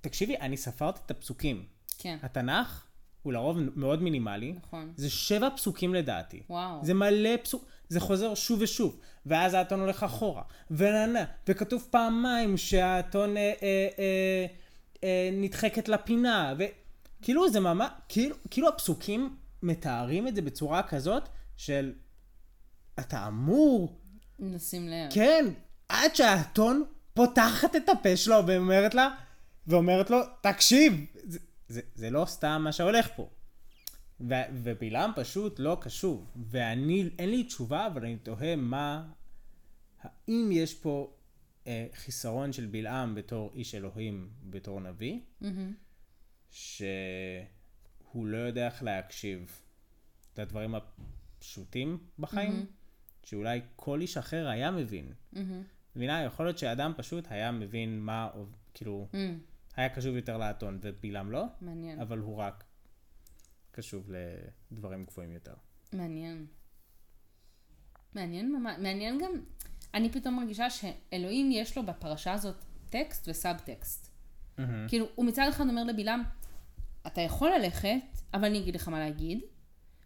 תקשיבי, 0.00 0.36
אני 0.36 0.56
ספרתי 0.56 1.00
את 1.06 1.10
הפסוקים. 1.10 1.66
כן. 1.98 2.18
התנ"ך 2.22 2.86
הוא 3.22 3.32
לרוב 3.32 3.58
מאוד 3.76 4.02
מינימלי. 4.02 4.52
נכון. 4.52 4.92
זה 4.96 5.10
שבע 5.10 5.48
פסוקים 5.56 5.94
לדעתי. 5.94 6.42
וואו. 6.50 6.84
זה 6.84 6.94
מלא 6.94 7.36
פסוק, 7.42 7.68
זה 7.88 8.00
חוזר 8.00 8.34
שוב 8.34 8.62
ושוב, 8.62 9.00
ואז 9.26 9.54
האתון 9.54 9.80
הולך 9.80 10.02
אחורה, 10.02 10.42
וננה, 10.70 11.24
וכתוב 11.48 11.86
פעמיים 11.90 12.56
שהאתון 12.56 13.36
אה, 13.36 13.52
אה, 13.62 13.88
אה, 13.98 14.46
אה, 15.04 15.30
נדחקת 15.32 15.88
לפינה, 15.88 16.54
וכאילו 16.58 17.50
זה 17.50 17.60
ממש, 17.60 17.88
כאילו, 18.08 18.36
כאילו 18.50 18.68
הפסוקים 18.68 19.36
מתארים 19.62 20.28
את 20.28 20.34
זה 20.34 20.42
בצורה 20.42 20.82
כזאת 20.82 21.28
של 21.56 21.92
אתה 22.98 23.26
אמור, 23.26 24.00
נשים 24.38 24.88
לב. 24.88 25.12
כן, 25.12 25.46
עד 25.88 26.16
שהאתון 26.16 26.84
פותחת 27.14 27.76
את 27.76 27.88
הפה 27.88 28.16
שלו 28.16 28.46
ואומרת 28.46 28.94
לה, 28.94 29.08
ואומרת 29.66 30.10
לו, 30.10 30.18
תקשיב, 30.40 31.06
זה, 31.24 31.38
זה, 31.68 31.80
זה 31.94 32.10
לא 32.10 32.24
סתם 32.28 32.60
מה 32.64 32.72
שהולך 32.72 33.08
פה. 33.16 33.28
ו- 34.20 34.48
ובלעם 34.52 35.10
פשוט 35.16 35.58
לא 35.58 35.78
קשוב. 35.80 36.30
ואני, 36.36 37.08
אין 37.18 37.30
לי 37.30 37.44
תשובה, 37.44 37.86
אבל 37.86 38.02
אני 38.04 38.16
תוהה 38.16 38.56
מה, 38.56 39.12
האם 40.00 40.48
יש 40.52 40.74
פה 40.74 41.16
אה, 41.66 41.86
חיסרון 41.94 42.52
של 42.52 42.66
בלעם 42.66 43.14
בתור 43.14 43.50
איש 43.54 43.74
אלוהים, 43.74 44.30
בתור 44.50 44.80
נביא, 44.80 45.20
מהמם. 45.40 45.72
שהוא 46.50 47.46
לא 48.26 48.36
יודע 48.36 48.66
איך 48.66 48.82
להקשיב 48.82 49.60
לדברים 50.38 50.74
הפשוטים 50.74 51.98
בחיים, 52.18 52.66
שאולי 53.24 53.60
כל 53.76 54.00
איש 54.00 54.16
אחר 54.16 54.48
היה 54.48 54.70
מבין. 54.70 55.12
מהמם. 55.32 55.62
מבינה? 55.96 56.22
יכול 56.22 56.46
להיות 56.46 56.58
שאדם 56.58 56.92
פשוט 56.96 57.24
היה 57.30 57.52
מבין 57.52 58.00
מה, 58.00 58.30
כאילו, 58.74 59.08
מהמם. 59.12 59.38
היה 59.76 59.88
קשוב 59.88 60.16
יותר 60.16 60.38
לאתון, 60.38 60.78
ובלעם 60.82 61.30
לא, 61.30 61.44
מעניין. 61.60 62.00
אבל 62.00 62.18
הוא 62.18 62.36
רק 62.36 62.64
קשוב 63.76 64.10
לדברים 64.70 65.04
גבוהים 65.04 65.32
יותר. 65.32 65.54
מעניין. 65.92 66.46
מעניין 68.14 68.52
ממש, 68.52 68.74
מעניין 68.78 69.18
גם, 69.18 69.30
אני 69.94 70.12
פתאום 70.12 70.36
מרגישה 70.36 70.70
שאלוהים 70.70 71.50
יש 71.52 71.76
לו 71.76 71.86
בפרשה 71.86 72.32
הזאת 72.32 72.56
טקסט 72.90 73.28
וסאב-טקסט. 73.28 74.10
כאילו, 74.88 75.06
הוא 75.14 75.26
מצד 75.26 75.46
אחד 75.48 75.68
אומר 75.68 75.84
לבלעם, 75.84 76.22
אתה 77.06 77.20
יכול 77.20 77.50
ללכת, 77.50 77.88
אבל 78.34 78.44
אני 78.44 78.58
אגיד 78.58 78.74
לך 78.74 78.88
מה 78.88 78.98
להגיד. 78.98 79.40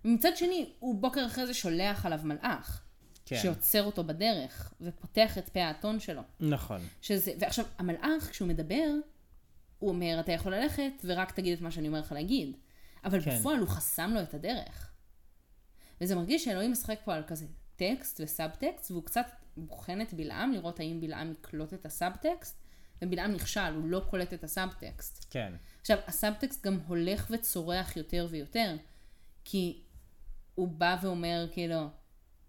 ומצד 0.05 0.37
שני, 0.37 0.73
הוא 0.79 1.01
בוקר 1.01 1.27
אחרי 1.27 1.47
זה 1.47 1.55
שולח 1.55 2.07
עליו 2.07 2.21
מלאך. 2.25 2.83
כן. 3.27 3.37
שעוצר 3.43 3.83
אותו 3.83 4.05
בדרך, 4.05 4.75
ופותח 4.81 5.39
את 5.39 5.49
פה 5.49 5.61
האתון 5.61 6.01
שלו. 6.01 6.23
נכון. 6.41 6.81
שזה, 7.03 7.33
ועכשיו, 7.39 7.65
המלאך, 7.79 8.31
כשהוא 8.31 8.49
מדבר, 8.49 8.91
הוא 9.79 9.91
אומר, 9.91 10.17
אתה 10.21 10.33
יכול 10.33 10.55
ללכת, 10.55 10.93
ורק 11.05 11.31
תגיד 11.31 11.53
את 11.53 11.61
מה 11.61 11.71
שאני 11.71 11.89
אומר 11.89 12.01
לך 12.01 12.13
להגיד. 12.13 12.57
אבל 13.05 13.21
כן. 13.21 13.39
בפועל 13.39 13.59
הוא 13.59 13.69
חסם 13.69 14.11
לו 14.15 14.23
את 14.23 14.35
הדרך. 14.35 14.91
וזה 16.01 16.15
מרגיש 16.15 16.45
שאלוהים 16.45 16.73
משחק 16.73 17.01
פה 17.05 17.15
על 17.15 17.23
כזה 17.27 17.47
טקסט 17.77 18.21
וסאב-טקסט, 18.25 18.91
והוא 18.91 19.05
קצת 19.05 19.27
בוחן 19.57 20.01
את 20.01 20.15
בלעם, 20.15 20.53
לראות 20.53 20.81
האם 20.81 21.01
בלעם 21.01 21.33
יקלוט 21.33 21.75
את 21.75 21.87
הסאב-טקסט, 21.87 22.57
ובלעם 23.03 23.33
נכשל, 23.33 23.75
הוא 23.75 23.85
לא 23.85 24.03
קולט 24.11 24.33
את 24.33 24.45
הסאב-טקסט. 24.45 25.27
כן. 25.31 25.53
עכשיו, 25.81 25.99
הסאב-טקסט 26.07 26.67
גם 26.67 26.81
הולך 26.87 27.27
וצורח 27.31 27.97
יותר 27.97 28.27
ויותר, 28.31 28.77
כי 29.45 29.83
הוא 30.55 30.69
בא 30.69 30.97
ואומר, 31.03 31.47
כאילו, 31.53 31.89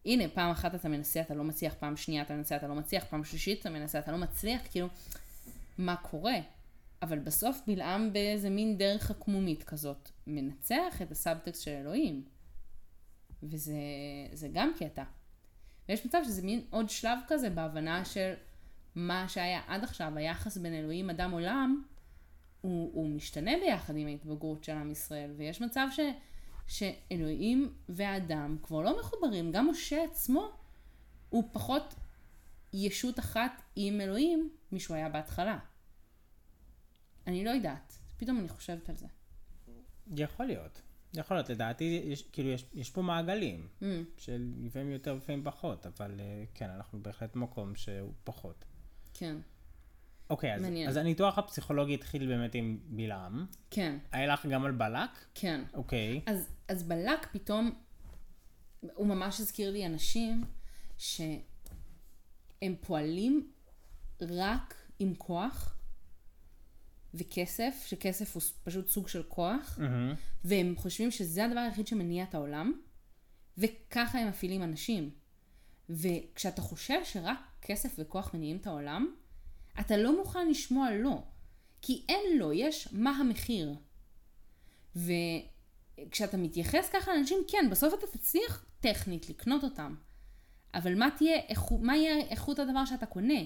הנה, 0.06 0.24
פעם 0.34 0.52
אחת 0.52 0.76
אתה 0.76 0.90
מנסה, 0.90 1.22
אתה 1.22 1.34
לא 1.34 1.44
מצליח, 1.44 1.74
פעם 1.80 1.98
שנייה 1.98 2.24
אתה 2.24 2.34
מנסה, 2.34 2.56
אתה 2.56 2.68
לא 2.68 2.76
מצליח, 2.76 3.04
פעם 3.04 3.24
שלישית 3.24 3.60
אתה 3.60 3.70
מנסה, 3.70 4.00
אתה 4.00 4.12
לא 4.12 4.18
מצליח, 4.18 4.62
כאילו, 4.72 4.88
מה 5.78 5.96
קורה? 5.96 6.36
אבל 7.02 7.20
בסוף 7.20 7.62
בלעם 7.68 8.14
באיזה 8.14 8.50
מין 8.50 8.78
דרך 8.78 9.12
עקמומית 9.12 9.64
כזאת, 9.64 10.10
מנצח 10.28 11.02
את 11.02 11.12
הסאבטקסט 11.12 11.62
של 11.62 11.72
אלוהים. 11.72 12.26
וזה 13.44 13.74
זה 14.34 14.48
גם 14.54 14.72
קטע. 14.80 15.04
ויש 15.90 16.06
מצב 16.06 16.22
שזה 16.26 16.42
מין 16.42 16.66
עוד 16.70 16.90
שלב 16.90 17.20
כזה 17.28 17.50
בהבנה 17.50 18.06
של 18.06 18.34
מה 18.96 19.30
שהיה 19.30 19.62
עד 19.68 19.84
עכשיו, 19.84 20.12
היחס 20.16 20.58
בין 20.58 20.74
אלוהים, 20.74 21.10
אדם, 21.10 21.32
עולם, 21.32 21.84
הוא, 22.62 22.92
הוא 22.94 23.10
משתנה 23.10 23.52
ביחד 23.62 23.96
עם 23.98 24.08
ההתבגרות 24.08 24.64
של 24.64 24.72
עם 24.72 24.92
ישראל, 24.92 25.32
ויש 25.38 25.62
מצב 25.62 25.88
ש, 25.92 26.00
שאלוהים 26.68 27.74
והאדם 27.90 28.58
כבר 28.64 28.82
לא 28.82 29.00
מחוברים, 29.00 29.52
גם 29.52 29.70
משה 29.70 30.04
עצמו 30.04 30.52
הוא 31.30 31.44
פחות 31.52 31.96
ישות 32.74 33.20
אחת 33.20 33.62
עם 33.76 34.02
אלוהים 34.02 34.50
משהוא 34.72 34.98
היה 34.98 35.10
בהתחלה. 35.10 35.60
אני 37.28 37.46
לא 37.46 37.50
יודעת, 37.50 37.98
פתאום 38.18 38.40
אני 38.40 38.50
חושבת 38.50 38.90
על 38.90 38.96
זה. 38.96 39.08
יכול 40.08 40.46
להיות. 40.46 40.82
יכול 41.14 41.38
להיות, 41.38 41.50
לדעתי, 41.50 42.04
יש, 42.06 42.22
כאילו, 42.22 42.50
יש, 42.50 42.66
יש 42.74 42.90
פה 42.90 43.02
מעגלים, 43.02 43.68
Mm, 43.82 43.84
של 44.18 44.52
לפעמים 44.58 44.92
יותר 44.92 45.14
ולפעמים 45.14 45.44
פחות, 45.44 45.86
אבל 45.86 46.20
אה, 46.20 46.44
כן, 46.54 46.70
אנחנו 46.70 47.04
בהחלט 47.04 47.36
מקום 47.36 47.76
שהוא 47.76 48.14
פחות. 48.24 48.66
כן, 49.14 49.36
אוקיי, 50.30 50.56
אז, 50.56 50.62
מעניין. 50.62 50.90
אז 50.90 50.98
הניתוח 50.98 51.38
הפסיכולוגי 51.38 51.94
התחיל 51.94 52.28
באמת 52.28 52.56
עם 52.56 52.80
בלעם. 52.86 53.46
כן, 53.72 53.98
היה 54.12 54.34
לך 54.34 54.46
גם 54.46 54.66
על 54.66 54.72
בלק? 54.72 55.10
כן. 55.36 55.64
אוקיי. 55.74 56.22
אז, 56.26 56.50
אז 56.68 56.84
בלק 56.84 57.28
פתאום, 57.32 57.72
הוא 58.94 59.08
ממש 59.08 59.40
הזכיר 59.40 59.72
לי 59.72 59.86
אנשים 59.86 60.44
שהם 60.98 61.42
פועלים 62.82 63.52
רק 64.22 64.76
עם 65.00 65.16
כוח 65.16 65.76
וכסף, 67.14 67.84
שכסף 67.88 68.36
הוא 68.36 68.44
פשוט 68.64 68.90
סוג 68.90 69.08
של 69.08 69.24
כוח, 69.24 69.78
מהמם. 69.82 70.14
והם 70.44 70.74
חושבים 70.78 71.12
שזה 71.12 71.46
הדבר 71.46 71.60
היחיד 71.60 71.88
שמניע 71.88 72.24
את 72.24 72.36
העולם, 72.36 72.74
וככה 73.58 74.20
הם 74.20 74.28
מפעילים 74.28 74.64
אנשים. 74.64 75.10
וכשאתה 75.90 76.62
חושב 76.62 77.00
שרק 77.04 77.38
כסף 77.62 77.96
וכוח 77.98 78.34
מניעים 78.34 78.58
את 78.58 78.68
העולם, 78.68 79.16
אתה 79.80 79.98
לא 79.98 80.18
מוכן 80.18 80.50
לשמוע 80.50 80.92
לא. 80.92 81.24
כי 81.82 82.06
אין 82.10 82.38
לא, 82.40 82.54
יש 82.54 82.88
מה 82.92 83.10
המחיר. 83.10 83.76
וכשאתה 84.96 86.38
מתייחס 86.38 86.90
ככה 86.94 87.12
לאנשים, 87.14 87.38
כן, 87.48 87.68
בסוף 87.72 87.94
אתה 87.94 88.18
תצליח 88.18 88.66
טכנית 88.80 89.30
לקנות 89.30 89.64
אותם. 89.64 89.96
אבל 90.74 90.96
מה 91.00 91.10
תהיה, 91.18 91.36
איכו- 91.50 91.78
מה 91.78 91.98
יהיה 91.98 92.18
איכות 92.30 92.60
הדבר 92.60 92.86
שאתה 92.86 93.06
קונה? 93.06 93.40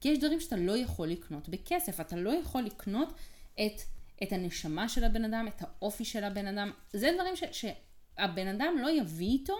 כי 0.00 0.08
יש 0.08 0.18
דברים 0.18 0.40
שאתה 0.40 0.56
לא 0.56 0.76
יכול 0.76 1.08
לקנות 1.08 1.48
בכסף. 1.48 2.00
אתה 2.00 2.16
לא 2.16 2.30
יכול 2.30 2.62
לקנות 2.62 3.12
את, 3.54 3.82
את 4.22 4.32
הנשמה 4.32 4.88
של 4.88 5.04
הבן 5.04 5.24
אדם, 5.24 5.48
את 5.48 5.62
האופי 5.62 6.04
של 6.04 6.24
הבן 6.24 6.46
אדם. 6.46 6.70
זה 6.92 7.10
דברים 7.14 7.36
ש, 7.36 7.42
שהבן 7.52 8.46
אדם 8.46 8.74
לא 8.78 8.90
יביא 8.90 9.28
איתו 9.28 9.56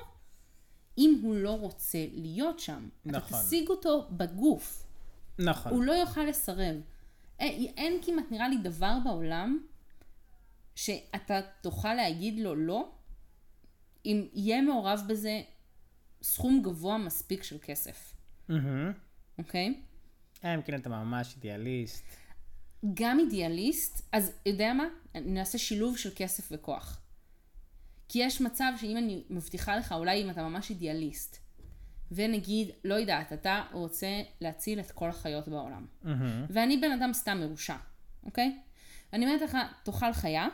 אם 0.98 1.20
הוא 1.22 1.34
לא 1.34 1.50
רוצה 1.50 1.98
להיות 2.12 2.58
שם. 2.58 2.88
אתה 3.02 3.10
נכון. 3.10 3.38
תשיג 3.38 3.68
אותו 3.68 4.08
בגוף. 4.10 4.86
נכון. 5.38 5.72
הוא 5.72 5.82
לא 5.82 5.92
יוכל 5.92 6.24
לסרב. 6.24 6.76
אין, 7.38 7.72
אין 7.76 7.98
כמעט 8.02 8.24
נראה 8.30 8.48
לי 8.48 8.56
דבר 8.62 8.98
בעולם 9.04 9.58
שאתה 10.74 11.40
תוכל 11.60 11.94
להגיד 11.94 12.38
לו 12.38 12.54
לא, 12.54 12.92
אם 14.06 14.26
יהיה 14.32 14.62
מעורב 14.62 15.02
בזה 15.08 15.42
סכום 16.22 16.62
גבוה 16.62 16.98
מספיק 16.98 17.42
של 17.42 17.56
כסף. 17.62 18.14
אוקיי? 19.38 19.66
אלא 19.68 19.89
אם 20.44 20.62
כן 20.62 20.80
אתה 20.80 20.88
ממש 20.88 21.34
אידיאליסט. 21.36 22.04
גם 22.94 23.18
אידיאליסט, 23.18 24.08
אז 24.12 24.32
יודע 24.46 24.72
מה? 24.72 24.84
נעשה 25.14 25.58
שילוב 25.58 25.96
של 25.96 26.10
כסף 26.16 26.48
וכוח. 26.50 27.00
כי 28.08 28.18
יש 28.18 28.40
מצב 28.40 28.72
שאם 28.76 28.96
אני 28.96 29.24
מבטיחה 29.30 29.76
לך, 29.76 29.92
אולי 29.92 30.22
אם 30.22 30.30
אתה 30.30 30.42
ממש 30.42 30.70
אידיאליסט, 30.70 31.36
ונגיד, 32.12 32.70
לא 32.84 32.94
יודעת, 32.94 33.32
אתה 33.32 33.62
רוצה 33.72 34.08
להציל 34.40 34.80
את 34.80 34.90
כל 34.90 35.08
החיות 35.08 35.48
בעולם. 35.48 35.86
מהמם. 36.02 36.46
ואני 36.50 36.76
בן 36.76 36.92
אדם 36.92 37.12
סתם 37.12 37.40
מרושע, 37.40 37.76
אוקיי? 38.24 38.58
אני 39.12 39.26
אומרת 39.26 39.40
לך, 39.40 39.56
תאכל 39.82 40.12
חיה, 40.12 40.48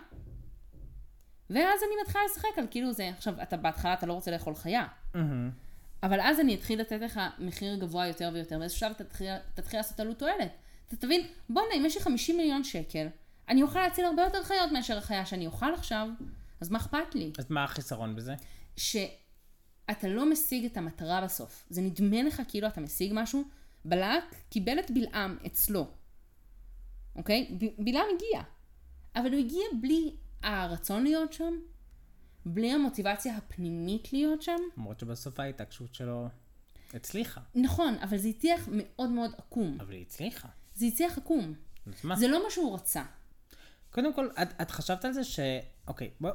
ואז 1.51 1.81
אני 1.83 2.03
מתחילה 2.03 2.25
לשחק 2.31 2.59
על 2.59 2.67
כאילו 2.71 2.93
זה, 2.93 3.09
עכשיו, 3.09 3.43
אתה 3.43 3.57
בהתחלה 3.57 3.95
אתה 3.95 4.07
לא 4.07 4.13
רוצה 4.13 4.31
לאכול 4.31 4.55
חיה, 4.55 4.87
מהמם. 5.15 5.51
אבל 6.03 6.21
אז 6.21 6.41
אני 6.41 6.55
אתחיל 6.55 6.81
לתת 6.81 7.01
לך 7.01 7.21
מחיר 7.39 7.77
גבוה 7.77 8.07
יותר 8.07 8.31
ויותר, 8.33 8.59
באיזשהו 8.59 8.81
שלב 8.81 8.93
תתחיל, 8.93 9.29
תתחיל 9.55 9.79
לעשות 9.79 10.01
עלות 10.01 10.19
תועלת. 10.19 10.53
אתה 10.89 10.97
תבין, 10.97 11.27
בואנה, 11.49 11.75
אם 11.77 11.85
יש 11.87 11.97
לי 11.97 12.03
50 12.03 12.37
מיליון 12.37 12.65
שקל, 12.65 13.07
אני 13.49 13.63
אוכל 13.63 13.79
להציל 13.79 14.05
הרבה 14.05 14.23
יותר 14.23 14.43
חיות 14.43 14.73
מאשר 14.73 14.99
החיה 14.99 15.27
שאני 15.27 15.47
אוכל 15.47 15.75
עכשיו, 15.75 16.09
אז 16.61 16.71
מה 16.71 16.79
אכפת 16.79 17.15
לי? 17.15 17.33
אז 17.39 17.51
מה 17.51 17.65
החיסרון 17.65 18.17
בזה? 18.17 18.35
שאתה 18.77 20.09
לא 20.09 20.31
משיג 20.31 20.65
את 20.65 20.77
המטרה 20.77 21.21
בסוף. 21.21 21.65
זה 21.71 21.83
נדמה 21.83 22.23
לך 22.23 22.43
כאילו 22.49 22.67
אתה 22.69 22.81
משיג 22.81 23.13
משהו. 23.15 23.45
בלק 23.85 24.25
קיבל 24.49 24.79
את 24.79 24.91
בלעם 24.91 25.39
אצלו, 25.47 25.87
אוקיי? 27.17 27.57
ב- 27.59 27.85
בלעם 27.85 28.07
הגיע, 28.15 28.43
אבל 29.17 29.33
הוא 29.33 29.41
הגיע 29.41 29.65
בלי 29.81 30.17
הרצון 30.43 31.03
להיות 31.03 31.33
שם, 31.33 31.55
בלי 32.47 32.73
המוטיבציה 32.73 33.37
הפנימית 33.37 34.13
להיות 34.13 34.43
שם. 34.43 34.57
למרות 34.77 35.01
שבסוף 35.01 35.41
ההתעקשות 35.41 35.95
שלו 35.95 36.29
הצליחה. 36.95 37.41
נכון, 37.55 37.95
אבל 38.03 38.17
זה 38.17 38.29
הצליח 38.29 38.69
מאוד 38.73 39.11
מאוד 39.11 39.31
עקום. 39.39 39.79
אבל 39.81 39.93
היא 39.93 40.03
הצליחה. 40.03 40.49
זה 40.75 40.87
הצליח 40.87 41.19
עקום. 41.19 41.55
אז 41.87 42.05
מה? 42.05 42.17
זה 42.17 42.29
לא 42.29 42.45
מה 42.45 42.51
שהוא 42.51 42.75
רצה. 42.75 43.03
קודם 43.91 44.15
כל, 44.15 44.29
את, 44.43 44.61
את 44.63 44.71
חשבת 44.71 45.05
על 45.05 45.13
זה 45.13 45.25
ש... 45.25 45.41
אוקיי, 45.89 46.11
בוא... 46.21 46.31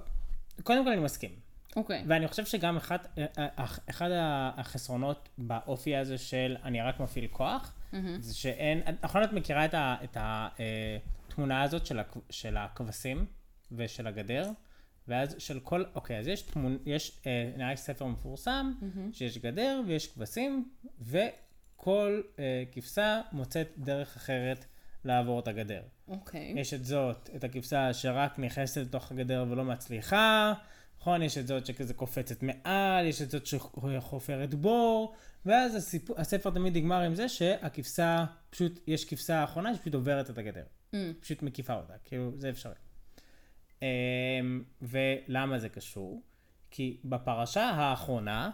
קודם 0.64 0.84
כל 0.84 0.92
אני 0.92 1.02
מסכים. 1.02 1.32
אוקיי. 1.76 2.04
ואני 2.08 2.28
חושב 2.28 2.46
שגם 2.46 2.78
אחד, 2.78 2.98
אה, 3.18 3.26
אה, 3.38 3.66
אחד 3.90 4.10
החסרונות 4.58 5.30
באופי 5.38 5.96
הזה 5.96 6.18
של 6.18 6.58
אני 6.64 6.82
רק 6.82 7.00
מפעיל 7.00 7.28
כוח, 7.28 7.74
זה 8.20 8.36
שאין, 8.36 8.82
נכון 9.04 9.24
את 9.24 9.34
מכירה 9.34 9.66
את, 9.66 9.74
ה, 9.74 9.96
את 10.04 10.18
התמונה 10.20 11.62
הזאת 11.62 11.86
של, 11.86 12.00
הכ, 12.00 12.18
של 12.30 12.58
הכבשים 12.58 13.26
ושל 13.72 14.08
הגדר? 14.08 14.52
ואז 15.12 15.36
של 15.38 15.60
כל, 15.60 15.84
אוקיי, 15.96 16.20
אז 16.20 16.28
יש 16.28 16.42
תמונה, 16.42 16.76
יש, 16.86 17.22
אה, 17.28 17.52
נראה 17.58 17.70
לי 17.70 17.78
ספר 17.78 18.06
מפורסם, 18.06 18.74
שיש 19.12 19.38
גדר 19.38 19.82
ויש 19.88 20.08
כבשים, 20.08 20.70
וכל 21.02 22.22
אה, 22.40 22.64
כבשה 22.72 23.22
מוצאת 23.32 23.68
דרך 23.78 24.16
אחרת 24.16 24.66
לעבור 25.06 25.40
את 25.40 25.48
הגדר. 25.48 25.82
אוקיי. 26.08 26.54
יש 26.58 26.74
את 26.74 26.86
זאת, 26.86 27.30
את 27.36 27.44
הכבשה 27.44 27.94
שרק 27.94 28.40
נכנסת 28.40 28.82
לתוך 28.82 29.12
הגדר 29.12 29.46
ולא 29.50 29.64
מצליחה, 29.64 30.54
נכון? 31.02 31.22
יש 31.22 31.38
את 31.38 31.48
זאת 31.48 31.66
שכזה 31.66 31.94
קופצת 31.94 32.44
מעל, 32.44 33.06
יש 33.06 33.22
את 33.22 33.32
זאת 33.32 33.46
שחופרת 33.46 34.54
בור, 34.54 35.16
ואז 35.46 35.76
הסיפור, 35.76 36.16
הספר 36.20 36.50
תמיד 36.50 36.78
נגמר 36.78 37.02
עם 37.02 37.16
זה 37.16 37.30
שהכבשה, 37.30 38.26
פשוט, 38.50 38.80
יש 38.88 39.06
כבשה 39.06 39.40
האחרונה 39.40 39.76
שפשוט 39.76 39.94
עוברת 39.94 40.30
את 40.30 40.38
הגדר. 40.38 40.64
Mm. 40.94 40.96
פשוט 41.22 41.44
מקיפה 41.44 41.74
אותה, 41.74 41.94
כאילו, 42.04 42.32
זה 42.38 42.50
אפשרי. 42.50 42.91
אמ, 43.82 44.64
ולמה 44.82 45.60
זה 45.60 45.70
קשור? 45.70 46.22
כי 46.72 46.98
בפרשה 47.04 47.64
האחרונה, 47.64 48.52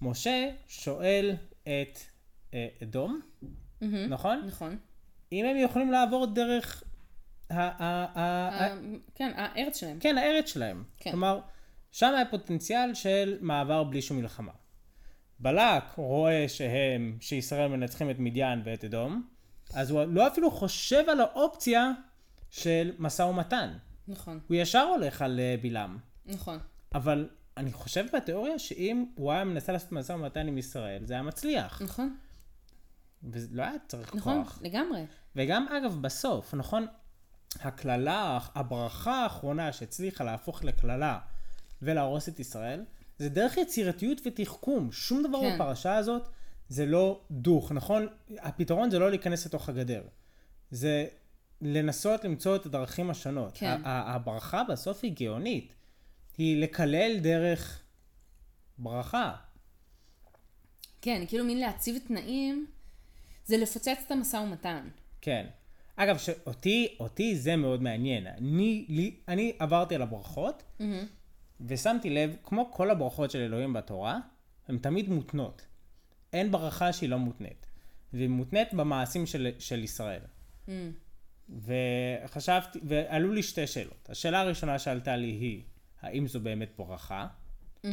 משה 0.00 0.50
שואל 0.68 1.36
את 1.62 1.98
אה, 2.54 2.68
אדום, 2.82 3.20
נכון? 4.08 4.42
נכון. 4.46 4.78
אם 5.32 5.44
הם 5.44 5.56
יכולים 5.56 5.92
לעבור 5.92 6.26
דרך 6.26 6.84
אה, 7.50 8.74
כן, 9.14 9.32
הארץ 9.36 9.80
שלהם. 9.80 9.98
כן, 10.00 10.18
הארץ 10.18 10.52
שלהם. 10.52 10.84
כן. 10.98 11.10
כלומר, 11.10 11.40
שם 11.90 12.12
היה 12.16 12.24
פוטנציאל 12.30 12.94
של 12.94 13.38
מעבר 13.40 13.84
בלי 13.84 14.02
שום 14.02 14.16
מלחמה. 14.18 14.52
בלק 15.38 15.82
רואה 15.96 16.48
שהם, 16.48 17.16
שישראל 17.20 17.68
מנצחים 17.68 18.10
את 18.10 18.18
מדיין 18.18 18.62
ואת 18.64 18.84
אדום, 18.84 19.28
אז 19.74 19.90
הוא 19.90 20.04
לא 20.04 20.26
אפילו 20.26 20.50
חושב 20.50 21.04
על 21.08 21.20
האופציה 21.20 21.90
של 22.50 22.92
משא 22.98 23.22
ומתן. 23.22 23.76
נכון, 24.08 24.40
הוא 24.48 24.56
ישר 24.56 24.82
הולך 24.82 25.22
על 25.22 25.40
אה, 25.40 25.54
בלעם. 25.62 25.98
נכון. 26.26 26.58
אבל 26.94 27.28
אני 27.56 27.72
חושב 27.72 28.04
בתיאוריה 28.14 28.58
שאם 28.58 29.04
הוא 29.14 29.32
היה 29.32 29.44
מנסה 29.44 29.72
לעשות 29.72 29.92
משא 29.92 30.12
ומתן 30.12 30.48
עם 30.48 30.58
ישראל, 30.58 31.04
זה 31.06 31.14
היה 31.14 31.22
מצליח. 31.22 31.82
נכון, 31.82 32.16
וזה 33.22 33.48
לא 33.50 33.62
היה 33.62 33.72
צריך 33.88 34.14
נכון, 34.14 34.44
כוח. 34.44 34.58
לגמרי. 34.62 35.04
וגם 35.36 35.66
אגב 35.68 36.02
בסוף, 36.02 36.54
נכון? 36.54 36.86
הקללה, 37.60 38.38
הברכה 38.54 39.22
האחרונה 39.22 39.72
שהצליחה 39.72 40.24
להפוך 40.24 40.64
לקללה 40.64 41.18
ולהרוס 41.82 42.28
את 42.28 42.40
ישראל, 42.40 42.84
זה 43.18 43.28
דרך 43.28 43.56
יצירתיות 43.56 44.20
ותחכום. 44.26 44.92
שום 44.92 45.22
דבר 45.22 45.40
כן. 45.40 45.54
בפרשה 45.54 45.96
הזאת 45.96 46.28
זה 46.68 46.86
לא 46.86 47.20
דוך, 47.30 47.72
נכון? 47.72 48.06
הפתרון 48.38 48.90
זה 48.90 48.98
לא 48.98 49.10
להיכנס 49.10 49.46
לתוך 49.46 49.68
הגדר. 49.68 50.02
זה 50.70 51.06
לנסות 51.62 52.24
למצוא 52.24 52.56
את 52.56 52.66
הדרכים 52.66 53.10
השונות. 53.10 53.52
כן. 53.54 53.80
הברכה 53.84 54.64
בסוף 54.64 55.00
היא 55.02 55.12
גאונית. 55.12 55.72
היא 56.38 56.62
לקלל 56.62 57.18
דרך 57.18 57.82
ברכה. 58.78 59.34
כן, 61.00 61.24
כאילו 61.28 61.44
מין 61.44 61.60
להציב 61.60 61.98
תנאים, 62.06 62.66
זה 63.44 63.56
לפוצץ 63.56 63.98
את 64.06 64.10
המשא 64.10 64.36
ומתן. 64.36 64.88
כן. 65.20 65.46
אגב, 65.96 66.18
שאותי, 66.18 66.96
אותי 67.00 67.36
זה 67.36 67.56
מאוד 67.56 67.82
מעניין. 67.82 68.26
אני, 68.26 68.86
לי, 68.88 69.16
אני 69.28 69.52
עברתי 69.58 69.94
על 69.94 70.02
הברכות, 70.02 70.62
ושמתי 71.60 72.10
לב, 72.10 72.36
כמו 72.42 72.72
כל 72.72 72.90
הברכות 72.90 73.30
של 73.30 73.38
אלוהים 73.38 73.72
בתורה, 73.72 74.18
הן 74.68 74.78
תמיד 74.78 75.08
מותנות. 75.08 75.66
אין 76.32 76.50
ברכה 76.50 76.92
שהיא 76.92 77.10
לא 77.10 77.18
מותנית. 77.18 77.66
והיא 78.12 78.28
מותנית 78.28 78.74
במעשים 78.74 79.26
של, 79.26 79.50
של 79.58 79.84
ישראל. 79.84 80.20
וחשבתי, 81.48 82.80
ועלו 82.84 83.32
לי 83.32 83.42
שתי 83.42 83.66
שאלות. 83.66 84.08
השאלה 84.10 84.40
הראשונה 84.40 84.78
שעלתה 84.78 85.16
לי 85.16 85.26
היא, 85.26 85.62
האם 86.00 86.26
זו 86.26 86.40
באמת 86.40 86.72
ברכה? 86.76 87.26
אה, 87.84 87.90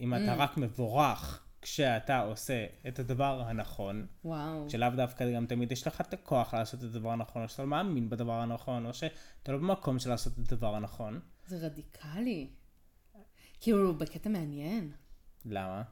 אם 0.00 0.14
אתה 0.14 0.34
רק 0.34 0.56
מבורך 0.56 1.44
כשאתה 1.62 2.20
עושה 2.20 2.66
את 2.88 2.98
הדבר 2.98 3.42
הנכון, 3.46 4.06
וואו. 4.24 4.70
שלאו 4.70 4.88
דווקא 4.96 5.34
גם 5.34 5.46
תמיד 5.46 5.72
יש 5.72 5.86
לך 5.86 6.00
את 6.00 6.14
הכוח 6.14 6.54
לעשות 6.54 6.80
את 6.80 6.84
הדבר 6.84 7.10
הנכון, 7.10 7.42
או 7.42 7.48
שאתה 7.48 7.62
לא 7.62 7.68
מאמין 7.68 8.08
בדבר 8.10 8.32
הנכון, 8.32 8.86
או 8.86 8.94
שאתה 8.94 9.52
לא 9.52 9.58
במקום 9.58 9.98
של 9.98 10.10
לעשות 10.10 10.32
את 10.32 10.52
הדבר 10.52 10.74
הנכון. 10.74 11.20
זה 11.46 11.66
רדיקלי. 11.66 12.48
כאילו, 13.60 13.98
בקטע 13.98 14.28
מעניין. 14.28 14.92
למה? 15.44 15.82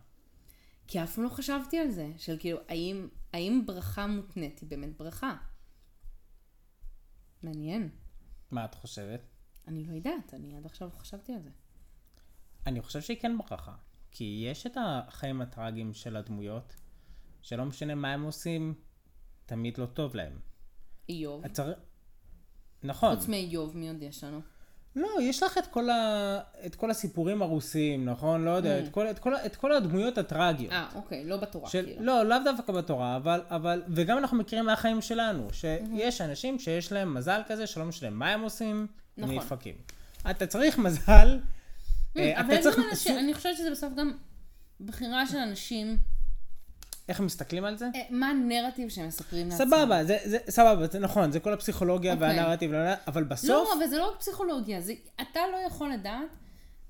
כי 0.86 1.02
אף 1.02 1.14
פעם 1.14 1.24
לא 1.24 1.28
חשבתי 1.28 1.78
על 1.78 1.90
זה, 1.90 2.10
של 2.16 2.36
כאילו, 2.38 2.58
האם, 2.68 3.08
האם 3.32 3.62
ברכה 3.66 4.06
מותנית 4.06 4.60
היא 4.60 4.68
באמת 4.68 4.96
ברכה? 4.96 5.34
מעניין. 7.52 7.88
מה 8.50 8.64
את 8.64 8.74
חושבת? 8.74 9.20
אני 9.68 9.84
לא 9.84 9.92
יודעת, 9.92 10.34
אני 10.34 10.56
עד 10.56 10.66
עכשיו 10.66 10.90
חשבתי 10.90 11.32
על 11.32 11.42
זה. 11.42 11.50
אני 12.66 12.82
חושב 12.82 13.00
שהיא 13.00 13.16
כן 13.20 13.38
ברכה. 13.38 13.74
כי 14.10 14.44
יש 14.46 14.66
את 14.66 14.76
החיים 14.76 15.40
הטראגיים 15.40 15.94
של 15.94 16.16
הדמויות, 16.16 16.76
שלא 17.42 17.64
משנה 17.64 17.94
מה 17.94 18.12
הם 18.12 18.22
עושים, 18.22 18.74
תמיד 19.46 19.78
לא 19.78 19.86
טוב 19.86 20.16
להם. 20.16 20.40
איוב. 21.08 21.48
צריך... 21.48 21.78
נכון. 22.82 23.16
חוץ 23.16 23.28
מאיוב, 23.28 23.76
מי 23.76 23.88
עוד 23.88 24.02
יש 24.02 24.24
לנו? 24.24 24.40
לא, 24.96 25.08
יש 25.20 25.42
לך 25.42 25.58
את 25.58 25.66
כל, 25.66 25.90
ה... 25.90 26.40
את 26.66 26.74
כל 26.74 26.90
הסיפורים 26.90 27.42
הרוסיים, 27.42 28.04
נכון? 28.04 28.44
לא 28.44 28.50
יודע, 28.50 28.78
את, 28.78 28.88
כל, 28.88 29.10
את, 29.10 29.18
כל, 29.18 29.36
את 29.36 29.56
כל 29.56 29.72
הדמויות 29.72 30.18
הטראגיות. 30.18 30.72
אה, 30.72 30.86
אוקיי, 30.94 31.24
לא 31.24 31.36
בתורה, 31.36 31.70
של, 31.70 31.84
כאילו. 31.84 32.04
לא, 32.04 32.22
לאו 32.22 32.36
דווקא 32.44 32.72
בתורה, 32.72 33.16
אבל, 33.16 33.42
אבל, 33.48 33.82
וגם 33.88 34.18
אנחנו 34.18 34.36
מכירים 34.36 34.64
מהחיים 34.64 35.00
שלנו, 35.00 35.48
שיש 35.52 36.20
אנשים 36.20 36.58
שיש 36.58 36.92
להם 36.92 37.14
מזל 37.14 37.40
כזה, 37.48 37.66
שלא 37.66 37.84
משנה 37.84 38.10
מה 38.10 38.28
הם 38.28 38.40
עושים, 38.40 38.86
נכון. 39.18 39.34
נדפקים. 39.34 39.74
אתה 40.30 40.46
צריך 40.46 40.78
מזל, 40.78 41.38
אה, 42.16 42.40
אבל 42.40 42.46
אתה 42.46 42.54
יש 42.54 42.62
צריך, 42.62 42.78
אנשים, 42.90 43.18
אני 43.18 43.34
חושבת 43.34 43.56
שזה 43.56 43.70
בסוף 43.70 43.92
גם 43.94 44.12
בחירה 44.80 45.26
של 45.26 45.36
אנשים, 45.36 45.96
איך 47.08 47.20
מסתכלים 47.20 47.64
על 47.64 47.76
זה? 47.78 47.86
אה, 47.94 48.00
מה 48.10 48.30
הנרטיב 48.30 48.88
שהם 48.88 49.08
מספרים 49.08 49.48
לעצמם. 49.48 49.66
סבבה, 49.66 50.04
זה, 50.04 50.18
זה, 50.24 50.38
סבבה, 50.50 50.86
זה 50.86 50.98
נכון, 50.98 51.32
זה 51.32 51.40
כל 51.40 51.52
הפסיכולוגיה 51.52 52.12
אוקיי. 52.12 52.28
והנרטיב, 52.28 52.72
לא, 52.72 52.84
לא, 52.84 52.90
אבל 53.06 53.24
בסוף, 53.24 53.48
לא, 53.48 53.72
אבל 53.78 53.86
זה 53.86 53.98
לא 53.98 54.10
רק 54.10 54.18
פסיכולוגיה, 54.18 54.80
זה, 54.80 54.94
אתה 55.20 55.40
לא 55.52 55.56
יכול 55.56 55.92
לדעת. 55.92 56.28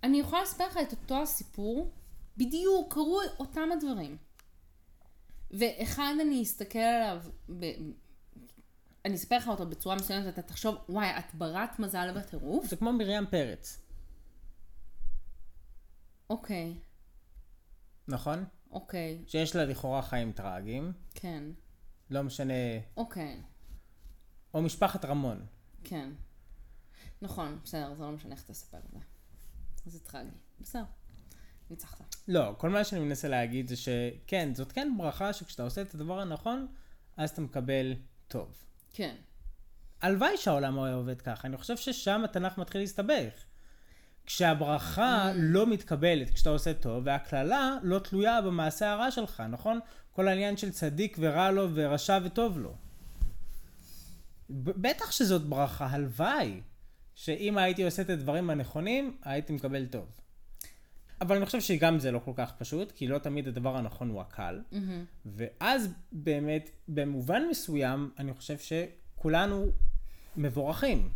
אני 0.03 0.21
יכולה 0.21 0.43
לספר 0.43 0.67
לך 0.67 0.79
את 0.83 0.93
אותו 0.93 1.23
הסיפור, 1.23 1.91
בדיוק, 2.37 2.93
קרו 2.93 3.21
אותם 3.39 3.69
הדברים. 3.73 4.17
ואחד 5.51 6.15
אני 6.21 6.43
אסתכל 6.43 6.79
עליו, 6.79 7.23
ב... 7.59 7.65
אני 9.05 9.15
אספר 9.15 9.37
לך 9.37 9.49
אותו 9.49 9.67
בצורה 9.67 9.97
מסוימת, 9.97 10.27
ואתה 10.27 10.43
תחשוב, 10.43 10.77
וואי, 10.89 11.19
את 11.19 11.35
ברת 11.35 11.79
מזל 11.79 12.13
בטירוף? 12.17 12.67
זה 12.67 12.77
כמו 12.77 12.93
מרים 12.93 13.27
פרץ, 13.31 13.79
אוקיי, 16.31 16.75
נכון? 18.09 18.45
אוקיי, 18.73 19.25
שיש 19.27 19.57
לה 19.57 19.65
לכאורה 19.65 20.03
חיים 20.03 20.33
טראגיים, 20.33 20.93
כן, 21.15 21.45
לא 22.11 22.23
משנה, 22.23 22.55
אוקיי, 22.97 23.43
או 24.55 24.63
משפחת 24.63 25.05
רמון. 25.05 25.47
כן. 25.85 26.11
נכון, 27.23 27.59
בסדר, 27.65 27.95
זה 27.95 28.03
לא 28.03 28.13
משנה 28.13 28.35
איך 28.35 28.43
תספר 28.43 28.79
את 28.79 28.91
זה. 28.93 28.99
זה 29.87 30.01
טרגי. 30.01 30.31
בסדר, 30.61 30.85
ניצחת. 31.71 32.17
לא, 32.29 32.55
כל 32.59 32.71
מה 32.71 32.85
שאני 32.85 33.01
מנסה 33.01 33.29
להגיד 33.29 33.69
זה 33.69 33.77
שכן, 33.77 34.55
זאת 34.55 34.73
כן 34.73 34.95
ברכה 34.99 35.33
שכשאתה 35.33 35.63
עושה 35.63 35.83
את 35.83 35.95
הדבר 35.95 36.21
הנכון, 36.21 36.67
אז 37.17 37.31
אתה 37.31 37.41
מקבל 37.41 37.95
טוב. 38.29 38.65
כן. 38.93 39.17
הלוואי 40.01 40.37
שהעולם 40.37 40.81
היה 40.81 40.95
עובד 40.95 41.21
ככה, 41.21 41.49
אני 41.49 41.57
חושב 41.57 41.77
ששם 41.77 42.25
התנ"ך 42.25 42.59
מתחיל 42.59 42.81
להסתבך. 42.81 43.45
כשהברכה 44.27 45.33
לא 45.35 45.67
מתקבלת 45.67 46.31
כשאתה 46.31 46.51
עושה 46.51 46.75
טוב, 46.75 47.03
והקללה 47.07 47.77
לא 47.83 47.99
תלויה 47.99 48.43
במעשה 48.43 48.93
הרע 48.93 49.11
שלך, 49.11 49.43
נכון? 49.51 49.79
כל 50.13 50.29
העניין 50.29 50.57
של 50.57 50.71
צדיק 50.71 51.17
ורע 51.21 51.51
לו 51.51 51.69
ורשע 51.75 52.19
וטוב 52.25 52.59
לו. 52.59 52.75
בטח 54.51 55.11
שזאת 55.11 55.43
ברכה, 55.43 55.87
הלוואי 55.87 56.61
שאם 57.15 57.59
הייתי 57.59 57.85
עושה 57.85 58.03
את 58.03 58.11
הדברים 58.11 58.51
הנכונים, 58.51 59.17
הייתי 59.23 59.53
מקבל 59.53 59.87
טוב. 59.87 60.07
אבל 61.21 61.37
אני 61.37 61.47
חושב 61.47 61.61
שגם 61.61 61.99
זה 61.99 62.11
לא 62.11 62.19
כל 62.25 62.33
כך 62.35 62.53
פשוט, 62.59 62.93
כי 62.93 63.09
לא 63.09 63.19
תמיד 63.19 63.49
הדבר 63.49 63.77
הנכון 63.77 64.09
הוא 64.09 64.21
הקל. 64.21 64.61
ואז 65.27 65.89
באמת, 66.13 66.71
במובן 66.89 67.43
מסוים, 67.51 68.11
אני 68.19 68.35
חושב 68.35 68.57
שכולנו 68.59 69.67
מבורכים. 70.37 71.09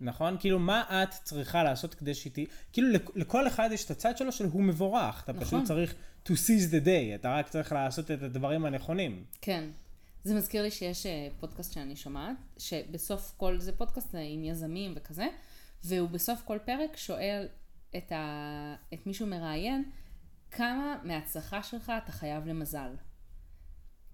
נכון? 0.00 0.36
כאילו, 0.40 0.58
מה 0.58 1.02
את 1.02 1.08
צריכה 1.24 1.62
לעשות 1.64 1.94
כדי 1.94 2.14
שתהיי... 2.14 2.46
כאילו, 2.72 2.88
לכ- 2.92 3.16
לכל 3.16 3.46
אחד 3.46 3.68
יש 3.72 3.84
את 3.84 3.90
הצד 3.90 4.16
שלו 4.16 4.32
של 4.32 4.44
הוא 4.44 4.62
מבורך. 4.62 5.22
אתה 5.24 5.32
נכון. 5.32 5.44
פשוט 5.44 5.64
צריך 5.64 5.94
to 6.26 6.30
seize 6.30 6.70
the 6.70 6.84
day, 6.84 7.14
אתה 7.14 7.34
רק 7.34 7.48
צריך 7.48 7.72
לעשות 7.72 8.10
את 8.10 8.22
הדברים 8.22 8.64
הנכונים. 8.64 9.24
כן. 9.40 9.64
זה 10.24 10.34
מזכיר 10.34 10.62
לי 10.62 10.70
שיש 10.70 11.06
אה, 11.06 11.28
פודקאסט 11.40 11.72
שאני 11.72 11.96
שומעת, 11.96 12.36
שבסוף 12.58 13.32
כל, 13.36 13.60
זה 13.60 13.72
פודקאסט 13.72 14.14
אה, 14.14 14.20
עם 14.20 14.44
יזמים 14.44 14.92
וכזה, 14.96 15.26
והוא 15.84 16.08
בסוף 16.08 16.42
כל 16.44 16.58
פרק 16.64 16.96
שואל 16.96 17.46
את, 17.96 18.12
ה... 18.12 18.74
את 18.94 19.06
מי 19.06 19.14
שהוא 19.14 19.28
מראיין, 19.28 19.90
כמה 20.50 20.96
מההצלחה 21.04 21.62
שלך 21.62 21.92
אתה 22.04 22.12
חייב 22.12 22.46
למזל. 22.46 22.90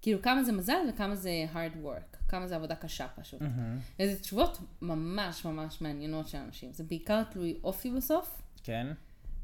כאילו, 0.05 0.21
כמה 0.21 0.43
זה 0.43 0.51
מזל 0.51 0.77
וכמה 0.89 1.15
זה 1.15 1.31
hard 1.53 1.85
work, 1.85 2.17
כמה 2.27 2.47
זה 2.47 2.55
עבודה 2.55 2.75
קשה 2.75 3.07
פשוט. 3.07 3.41
Mm-hmm. 3.41 3.99
וזה 3.99 4.19
תשובות 4.19 4.57
ממש 4.81 5.45
ממש 5.45 5.81
מעניינות 5.81 6.27
של 6.27 6.37
אנשים. 6.37 6.73
זה 6.73 6.83
בעיקר 6.83 7.23
תלוי 7.23 7.59
אופי 7.63 7.91
בסוף. 7.91 8.41
כן? 8.63 8.87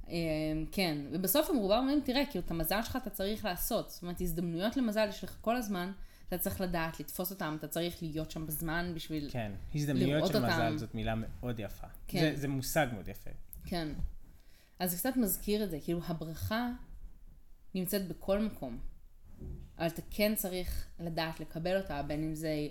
אה, 0.09 0.15
כן, 0.71 0.97
ובסוף 1.11 1.49
הם 1.49 1.55
רובם 1.55 1.77
אומרים, 1.77 2.01
תראה, 2.05 2.25
כאילו, 2.25 2.45
את 2.45 2.51
המזל 2.51 2.81
שלך 2.83 2.95
אתה 2.95 3.09
צריך 3.09 3.45
לעשות. 3.45 3.89
זאת 3.89 4.01
אומרת, 4.01 4.21
הזדמנויות 4.21 4.77
למזל 4.77 5.07
יש 5.09 5.23
לך 5.23 5.37
כל 5.41 5.55
הזמן, 5.55 5.91
אתה 6.27 6.37
צריך 6.37 6.61
לדעת, 6.61 6.99
לתפוס 6.99 7.31
אותם, 7.31 7.55
אתה 7.59 7.67
צריך 7.67 8.01
להיות 8.01 8.31
שם 8.31 8.47
בזמן 8.47 8.91
בשביל... 8.95 9.29
כן. 9.31 9.51
הזדמנויות 9.75 10.09
לראות 10.09 10.31
של 10.31 10.39
מזל 10.39 10.65
אותם. 10.65 10.77
זאת 10.77 10.95
מילה 10.95 11.15
מאוד 11.15 11.59
יפה. 11.59 11.87
כן. 12.07 12.19
זה, 12.19 12.41
זה 12.41 12.47
מושג 12.47 12.87
מאוד 12.93 13.07
יפה. 13.07 13.29
כן. 13.65 13.87
אז 14.79 14.91
זה 14.91 14.97
קצת 14.97 15.17
מזכיר 15.17 15.63
את 15.63 15.69
זה, 15.69 15.79
כאילו 15.83 16.01
הברכה 16.07 16.69
נמצאת 17.75 18.07
בכל 18.07 18.39
מקום, 18.39 18.79
אבל 19.77 19.87
אתה 19.87 20.01
כן 20.09 20.35
צריך 20.35 20.87
לדעת 20.99 21.39
לקבל 21.39 21.81
אותה, 21.81 22.01
בין 22.03 22.23
אם 22.23 22.35
זה... 22.35 22.67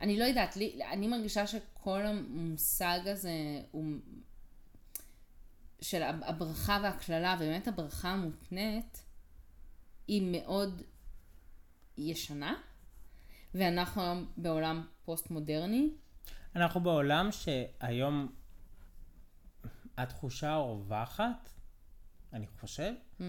אני 0.00 0.18
לא 0.18 0.24
יודעת, 0.24 0.56
לי, 0.56 0.78
אני 0.90 1.08
מרגישה 1.08 1.46
שכל 1.46 2.06
המושג 2.06 2.98
הזה 3.04 3.30
הוא... 3.70 3.84
של 5.80 6.02
הברכה 6.02 6.80
והקללה, 6.82 7.36
ובאמת 7.38 7.68
הברכה 7.68 8.08
המותנית, 8.08 9.04
היא 10.08 10.22
מאוד 10.32 10.82
ישנה, 11.98 12.54
ואנחנו 13.54 14.02
היום 14.02 14.32
בעולם 14.36 14.86
פוסט-מודרני, 15.04 15.90
אנחנו 16.56 16.80
בעולם 16.80 17.28
שהיום 17.32 18.32
התחושה 19.96 20.52
הרווחת, 20.52 21.48
אני 22.32 22.46
חושב, 22.46 22.92
Mm. 23.20 23.22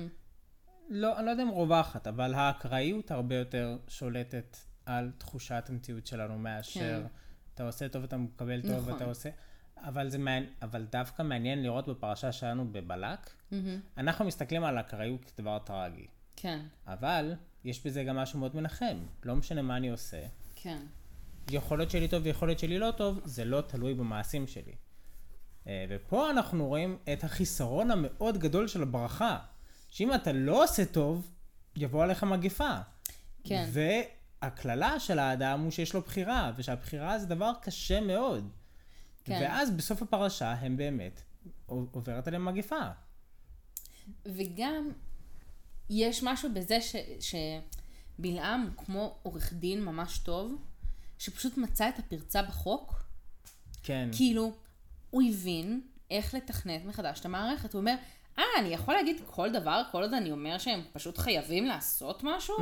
לא, 0.89 1.17
אני 1.17 1.25
לא 1.25 1.31
יודע 1.31 1.43
אם 1.43 1.49
רווחת, 1.49 2.07
אבל 2.07 2.33
האקראיות 2.33 3.11
הרבה 3.11 3.35
יותר 3.35 3.77
שולטת 3.87 4.57
על 4.85 5.11
תחושת 5.17 5.63
המציאות 5.69 6.07
שלנו 6.07 6.37
מאשר 6.37 7.01
כן. 7.01 7.07
אתה 7.53 7.63
עושה 7.63 7.89
טוב, 7.89 8.03
אתה 8.03 8.17
מקבל 8.17 8.61
טוב, 8.61 8.71
נכון. 8.71 8.93
ואתה 8.93 9.05
עושה... 9.05 9.29
אבל 9.77 10.09
זה 10.09 10.17
מעניין, 10.17 10.53
אבל 10.61 10.85
דווקא 10.91 11.21
מעניין 11.21 11.63
לראות 11.63 11.87
בפרשה 11.87 12.31
שלנו 12.31 12.71
בבלק, 12.71 13.29
מהמם. 13.51 13.79
אנחנו 13.97 14.25
מסתכלים 14.25 14.63
על 14.63 14.79
אקראיות 14.79 15.25
כדבר 15.25 15.59
טרגי, 15.59 16.07
כן, 16.35 16.59
אבל 16.87 17.33
יש 17.63 17.85
בזה 17.85 18.03
גם 18.03 18.15
משהו 18.15 18.39
מאוד 18.39 18.55
מנחם, 18.55 18.97
לא 19.23 19.35
משנה 19.35 19.61
מה 19.61 19.77
אני 19.77 19.89
עושה. 19.89 20.21
כן. 20.55 20.77
יכול 21.51 21.77
להיות 21.77 21.91
שלי 21.91 22.07
טוב 22.07 22.25
ויכול 22.25 22.47
להיות 22.47 22.59
שלי 22.59 22.79
לא 22.79 22.91
טוב, 22.97 23.19
זה 23.25 23.45
לא 23.45 23.61
תלוי 23.61 23.93
במעשים 23.93 24.47
שלי. 24.47 24.75
אה, 25.67 25.85
ופה 25.89 26.29
אנחנו 26.29 26.67
רואים 26.67 26.97
את 27.13 27.23
החיסרון 27.23 27.91
המאוד 27.91 28.37
גדול 28.37 28.67
של 28.67 28.81
הברכה, 28.81 29.37
שאם 29.89 30.13
אתה 30.13 30.31
לא 30.31 30.63
עושה 30.63 30.85
טוב, 30.85 31.31
יבוא 31.75 32.03
עליך 32.03 32.23
מגפה. 32.23 32.77
כן. 33.43 33.69
והקללה 33.71 34.99
של 34.99 35.19
האדם 35.19 35.61
הוא 35.61 35.71
שיש 35.71 35.93
לו 35.93 36.01
בחירה, 36.01 36.51
ושהבחירה 36.57 37.19
זה 37.19 37.25
דבר 37.25 37.51
קשה 37.61 38.01
מאוד. 38.01 38.49
כן. 39.23 39.39
ואז 39.41 39.71
בסוף 39.71 40.01
הפרשה 40.01 40.51
הם 40.51 40.77
באמת 40.77 41.21
עוברת 41.65 42.27
עליהם 42.27 42.45
מגפה. 42.45 42.89
וגם 44.25 44.91
יש 45.89 46.23
משהו 46.23 46.49
בזה 46.53 46.77
ש, 46.81 46.95
שבלעם 47.19 48.61
הוא 48.61 48.85
כמו 48.85 49.17
עורך 49.23 49.53
דין 49.53 49.83
ממש 49.83 50.17
טוב, 50.17 50.55
שפשוט 51.17 51.57
מצא 51.57 51.89
את 51.89 51.99
הפרצה 51.99 52.41
בחוק, 52.41 53.03
כן. 53.83 54.09
כאילו, 54.11 54.51
הוא 55.09 55.23
הבין 55.29 55.81
איך 56.11 56.33
לתכנת 56.33 56.85
מחדש 56.85 57.19
את 57.19 57.25
המערכת. 57.25 57.73
הוא 57.73 57.79
אומר, 57.79 57.95
אה, 58.39 58.43
אני 58.57 58.73
יכול 58.73 58.93
להגיד 58.93 59.21
כל 59.31 59.49
דבר, 59.51 59.81
כל 59.91 60.01
עוד 60.01 60.13
אני 60.13 60.31
אומר 60.31 60.57
שהם 60.57 60.81
פשוט 60.93 61.17
חייבים 61.17 61.65
לעשות 61.65 62.23
משהו? 62.23 62.55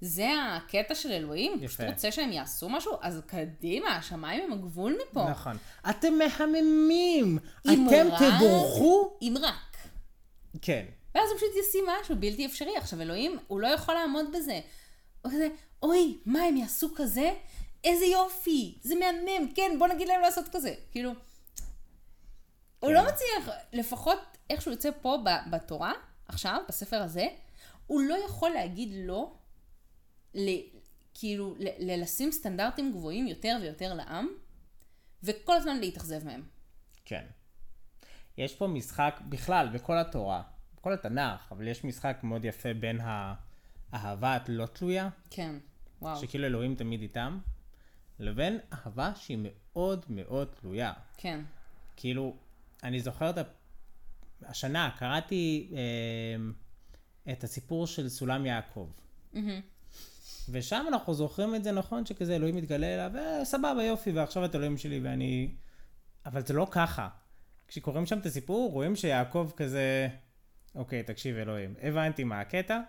זה 0.00 0.28
הקטע 0.56 0.94
של 0.94 1.12
אלוהים? 1.12 1.52
הוא 1.52 1.68
פשוט 1.68 1.80
יפה. 1.80 1.90
רוצה 1.90 2.12
שהם 2.12 2.32
יעשו 2.32 2.68
משהו? 2.68 2.92
אז 3.00 3.20
קדימה, 3.26 3.96
השמיים 3.96 4.44
הם 4.44 4.52
הגבול 4.52 4.98
מפה. 5.10 5.30
נכון. 5.30 5.56
אתם 5.90 6.12
מהממים! 6.18 7.38
אתם 7.60 8.06
רק- 8.12 8.22
תבורכו? 8.36 9.18
אם 9.22 9.34
רק. 9.40 9.76
כן. 10.62 10.84
ואז 11.14 11.30
הוא 11.30 11.36
פשוט 11.36 11.50
ישים 11.60 11.84
משהו 12.00 12.16
בלתי 12.16 12.46
אפשרי. 12.46 12.76
עכשיו, 12.76 13.00
אלוהים, 13.00 13.38
הוא 13.46 13.60
לא 13.60 13.66
יכול 13.66 13.94
לעמוד 13.94 14.26
בזה. 14.36 14.60
הוא 15.22 15.32
כזה, 15.32 15.48
אוי, 15.82 16.18
מה, 16.26 16.42
הם 16.42 16.56
יעשו 16.56 16.88
כזה? 16.96 17.32
איזה 17.84 18.04
יופי, 18.04 18.78
זה 18.82 18.94
מהמם, 18.94 19.52
כן, 19.54 19.76
בוא 19.78 19.86
נגיד 19.88 20.08
להם 20.08 20.20
לעשות 20.20 20.44
כזה. 20.52 20.74
כאילו, 20.92 21.10
הוא 21.10 22.88
כן. 22.90 22.94
לא 22.94 23.02
מצליח, 23.02 23.48
לפחות 23.72 24.18
איך 24.50 24.62
שהוא 24.62 24.72
יוצא 24.72 24.90
פה 25.02 25.18
בתורה, 25.50 25.92
עכשיו, 26.28 26.62
בספר 26.68 26.96
הזה, 26.96 27.26
הוא 27.86 28.02
לא 28.02 28.14
יכול 28.26 28.50
להגיד 28.50 28.88
לא, 28.92 29.34
ל, 30.34 30.48
כאילו, 31.14 31.54
ל, 31.58 31.68
ל- 31.78 32.02
לשים 32.02 32.32
סטנדרטים 32.32 32.92
גבוהים 32.92 33.26
יותר 33.26 33.58
ויותר 33.60 33.94
לעם, 33.94 34.28
וכל 35.22 35.56
הזמן 35.56 35.76
להתאכזב 35.76 36.24
מהם. 36.24 36.42
כן. 37.04 37.24
יש 38.38 38.54
פה 38.54 38.66
משחק 38.66 39.20
בכלל, 39.28 39.68
בכל 39.68 39.98
התורה, 39.98 40.42
בכל 40.76 40.92
התנ"ך, 40.92 41.52
אבל 41.52 41.68
יש 41.68 41.84
משחק 41.84 42.18
מאוד 42.22 42.44
יפה 42.44 42.74
בין 42.74 42.98
האהבה 43.92 44.38
הלא 44.46 44.66
תלויה, 44.66 45.08
כן, 45.30 45.54
וואו. 46.02 46.20
שכאילו 46.20 46.46
אלוהים 46.46 46.74
תמיד 46.74 47.00
איתם, 47.02 47.38
לבין 48.18 48.58
אהבה 48.72 49.12
שהיא 49.14 49.38
מאוד 49.42 50.04
מאוד 50.08 50.48
תלויה. 50.60 50.92
כן, 51.16 51.40
כאילו, 51.96 52.36
אני 52.82 53.00
זוכר 53.00 53.30
את. 53.30 53.36
השנה 54.46 54.90
קראתי 54.98 55.70
אה, 55.72 57.32
את 57.32 57.44
הסיפור 57.44 57.86
של 57.86 58.08
סולם 58.08 58.46
יעקב. 58.46 58.88
ושם 60.50 60.84
אנחנו 60.88 61.14
זוכרים 61.14 61.54
את 61.54 61.64
זה 61.64 61.72
נכון, 61.72 62.06
שכזה 62.06 62.36
אלוהים 62.36 62.56
מתגלה 62.56 62.86
אליו, 62.86 63.12
אה, 63.18 63.44
סבבה, 63.44 63.84
יופי, 63.84 64.12
ועכשיו 64.12 64.44
את 64.44 64.54
אלוהים 64.54 64.76
שלי 64.76 65.00
ואני... 65.02 65.50
אבל 66.26 66.46
זה 66.46 66.54
לא 66.54 66.66
ככה. 66.70 67.08
כשקוראים 67.68 68.06
שם 68.06 68.18
את 68.18 68.26
הסיפור, 68.26 68.72
רואים 68.72 68.96
שיעקב 68.96 69.50
כזה, 69.56 70.08
אוקיי, 70.74 71.02
תקשיב 71.02 71.36
אלוהים, 71.36 71.74
הבנתי 71.82 72.24
מה 72.24 72.40
הקטע, 72.40 72.80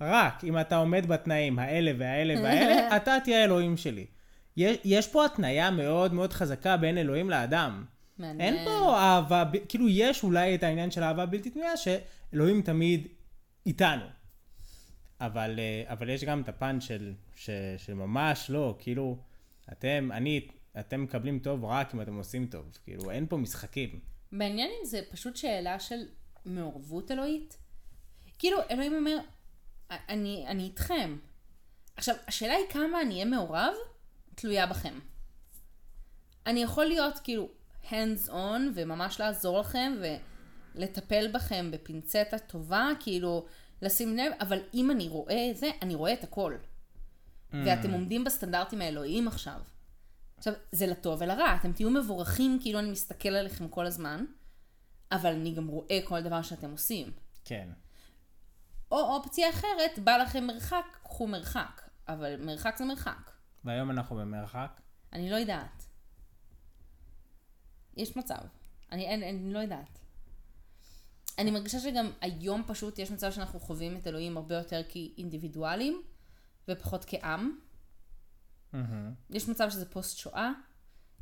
רק 0.00 0.44
אם 0.44 0.60
אתה 0.60 0.76
עומד 0.76 1.06
בתנאים 1.06 1.58
האלה 1.58 1.92
והאלה 1.98 2.34
והאלה, 2.42 2.88
אתה 2.96 3.16
תהיה 3.24 3.44
אלוהים 3.44 3.76
שלי. 3.76 4.06
יש, 4.56 4.76
יש 4.84 5.08
פה 5.08 5.24
התניה 5.24 5.70
מאוד 5.70 6.14
מאוד 6.14 6.32
חזקה 6.32 6.76
בין 6.76 6.98
אלוהים 6.98 7.30
לאדם. 7.30 7.84
מעניין. 8.18 8.54
אין 8.54 8.64
פה 8.64 8.98
אהבה, 8.98 9.44
כאילו 9.68 9.88
יש 9.88 10.24
אולי 10.24 10.54
את 10.54 10.62
העניין 10.62 10.90
של 10.90 11.02
אהבה 11.02 11.26
בלתי 11.26 11.50
תלויה, 11.50 11.72
שאלוהים 11.76 12.62
תמיד 12.62 13.08
איתנו. 13.66 14.04
אבל, 15.20 15.58
אה, 15.58 15.92
אבל 15.92 16.10
יש 16.10 16.24
גם 16.24 16.42
את 16.42 16.48
הפן 16.48 16.80
של, 16.80 17.12
ש, 17.36 17.50
שממש 17.76 18.50
לא, 18.50 18.76
כאילו, 18.78 19.18
אתם, 19.72 20.08
אני, 20.12 20.48
אתם 20.80 21.02
מקבלים 21.02 21.38
טוב 21.38 21.64
רק 21.64 21.94
אם 21.94 22.00
אתם 22.00 22.14
עושים 22.14 22.46
טוב. 22.46 22.78
כאילו, 22.84 23.10
אין 23.10 23.26
פה 23.26 23.36
משחקים. 23.36 24.00
מעניין 24.32 24.70
אם 24.80 24.86
זה 24.86 25.00
פשוט 25.10 25.36
שאלה 25.36 25.80
של 25.80 26.06
מעורבות 26.44 27.10
אלוהית. 27.10 27.58
כאילו, 28.38 28.58
אלוהים 28.70 28.94
אומר, 28.94 29.18
אני, 29.90 30.44
אני 30.48 30.62
איתכם. 30.62 31.16
עכשיו, 31.96 32.14
השאלה 32.28 32.54
היא 32.54 32.66
כמה 32.70 33.00
אני 33.00 33.14
אהיה 33.14 33.24
מעורב, 33.24 33.74
תלויה 34.34 34.66
בכם. 34.66 34.98
אני 36.46 36.62
יכול 36.62 36.84
להיות 36.84 37.18
כאילו 37.18 37.48
hands 37.90 38.30
on 38.30 38.60
וממש 38.74 39.20
לעזור 39.20 39.60
לכם 39.60 39.92
ולטפל 40.74 41.32
בכם 41.32 41.70
בפינצטה 41.70 42.38
טובה, 42.38 42.88
כאילו 43.00 43.46
לשים 43.82 44.16
לב, 44.16 44.32
אבל 44.40 44.58
אם 44.74 44.90
אני 44.90 45.08
רואה 45.08 45.50
את 45.50 45.56
זה, 45.56 45.70
אני 45.82 45.94
רואה 45.94 46.12
את 46.12 46.24
הכל. 46.24 46.56
ואתם 47.52 47.92
עומדים 47.92 48.24
בסטנדרטים 48.24 48.80
האלוהיים 48.80 49.28
עכשיו. 49.28 49.60
עכשיו, 50.36 50.52
זה 50.72 50.86
לטוב 50.86 51.20
ולרע, 51.22 51.56
אתם 51.56 51.72
תהיו 51.72 51.90
מבורכים 51.90 52.58
כאילו 52.62 52.78
אני 52.78 52.90
מסתכל 52.90 53.28
עליכם 53.28 53.68
כל 53.68 53.86
הזמן, 53.86 54.24
אבל 55.12 55.32
אני 55.32 55.54
גם 55.54 55.66
רואה 55.66 55.98
כל 56.04 56.20
דבר 56.20 56.42
שאתם 56.42 56.70
עושים. 56.70 57.12
כן. 57.44 57.68
או 58.90 59.00
אופציה 59.16 59.50
אחרת, 59.50 59.98
בא 60.04 60.16
לכם 60.16 60.46
מרחק, 60.46 60.96
קחו 61.02 61.26
מרחק. 61.26 61.82
אבל 62.08 62.36
מרחק 62.44 62.76
זה 62.78 62.84
מרחק. 62.84 63.30
והיום 63.64 63.90
אנחנו 63.90 64.16
במרחק. 64.16 64.80
אני 65.12 65.30
לא 65.30 65.36
יודעת. 65.36 65.83
יש 67.96 68.16
מצב. 68.16 68.38
אני, 68.92 69.14
אני, 69.14 69.30
אני 69.30 69.52
לא 69.52 69.58
יודעת. 69.58 69.98
אני 71.38 71.50
מרגישה 71.50 71.80
שגם 71.80 72.10
היום 72.20 72.62
פשוט 72.66 72.98
יש 72.98 73.10
מצב 73.10 73.32
שאנחנו 73.32 73.60
חווים 73.60 73.96
את 73.96 74.06
אלוהים 74.06 74.36
הרבה 74.36 74.54
יותר 74.54 74.80
כאינדיבידואלים, 74.88 76.02
ופחות 76.68 77.04
כעם. 77.08 77.58
מהמם. 78.72 79.14
יש 79.30 79.48
מצב 79.48 79.70
שזה 79.70 79.90
פוסט 79.90 80.18
שואה, 80.18 80.50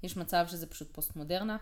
יש 0.02 0.16
מצב 0.16 0.46
שזה 0.48 0.66
פשוט 0.66 0.88
פוסט 0.92 1.16
מודרנה. 1.16 1.56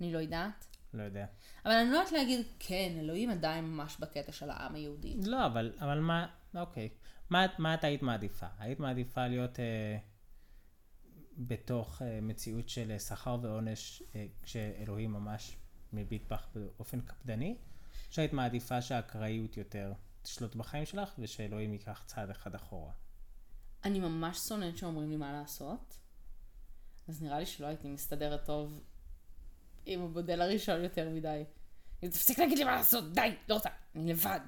אני 0.00 0.12
לא 0.12 0.18
יודעת. 0.18 0.66
לא 0.94 1.02
יודע. 1.02 1.26
אבל 1.64 1.72
אני 1.72 1.90
לא 1.90 1.96
יודעת 1.96 2.12
להגיד, 2.12 2.46
כן, 2.58 2.92
אלוהים 2.98 3.30
עדיין 3.30 3.64
ממש 3.64 3.96
בקטע 4.00 4.32
של 4.32 4.50
העם 4.50 4.74
היהודי. 4.74 5.16
לא, 5.26 5.46
אבל, 5.46 5.72
אבל 5.78 6.00
מה, 6.00 6.26
אוקיי. 6.54 6.88
מה, 7.30 7.46
מה 7.58 7.74
את 7.74 7.84
היית 7.84 8.02
מעדיפה? 8.02 8.46
היית 8.58 8.80
מעדיפה 8.80 9.26
להיות 9.26 9.60
אה, 9.60 9.96
בתוך 11.38 12.02
אה, 12.02 12.20
מציאות 12.22 12.68
של 12.68 12.90
אה, 12.90 12.98
שכר 12.98 13.36
ועונש, 13.42 14.02
אה, 14.14 14.26
כשאלוהים 14.42 15.12
ממש 15.12 15.56
מביט 15.92 16.32
בך 16.32 16.46
באופן 16.54 17.00
קפדני, 17.00 17.56
שהיית 18.10 18.32
מעדיפה 18.32 18.82
שהאקראיות 18.82 19.56
יותר 19.56 19.92
תשלוט 20.22 20.54
בחיים 20.54 20.86
שלך, 20.86 21.14
ושאלוהים 21.18 21.72
ייקח 21.72 22.04
צעד 22.06 22.30
אחד 22.30 22.54
אחורה? 22.54 22.92
אני 23.84 24.00
ממש 24.00 24.38
שונאת 24.38 24.76
שאומרים 24.76 25.10
לי 25.10 25.16
מה 25.16 25.32
לעשות, 25.32 25.98
אז 27.08 27.22
נראה 27.22 27.38
לי 27.38 27.46
שלא 27.46 27.66
הייתי 27.66 27.88
מסתדרת 27.88 28.46
טוב 28.46 28.80
עם 29.86 30.00
המודל 30.00 30.40
הראשון 30.40 30.84
יותר 30.84 31.10
מדי. 31.10 31.44
תפסיק 32.00 32.38
להגיד 32.38 32.58
לי 32.58 32.64
מה 32.64 32.76
לעשות, 32.76 33.12
די, 33.12 33.36
לא 33.48 33.54
רוצה, 33.54 33.68
אני 33.94 34.12
לבד. 34.12 34.40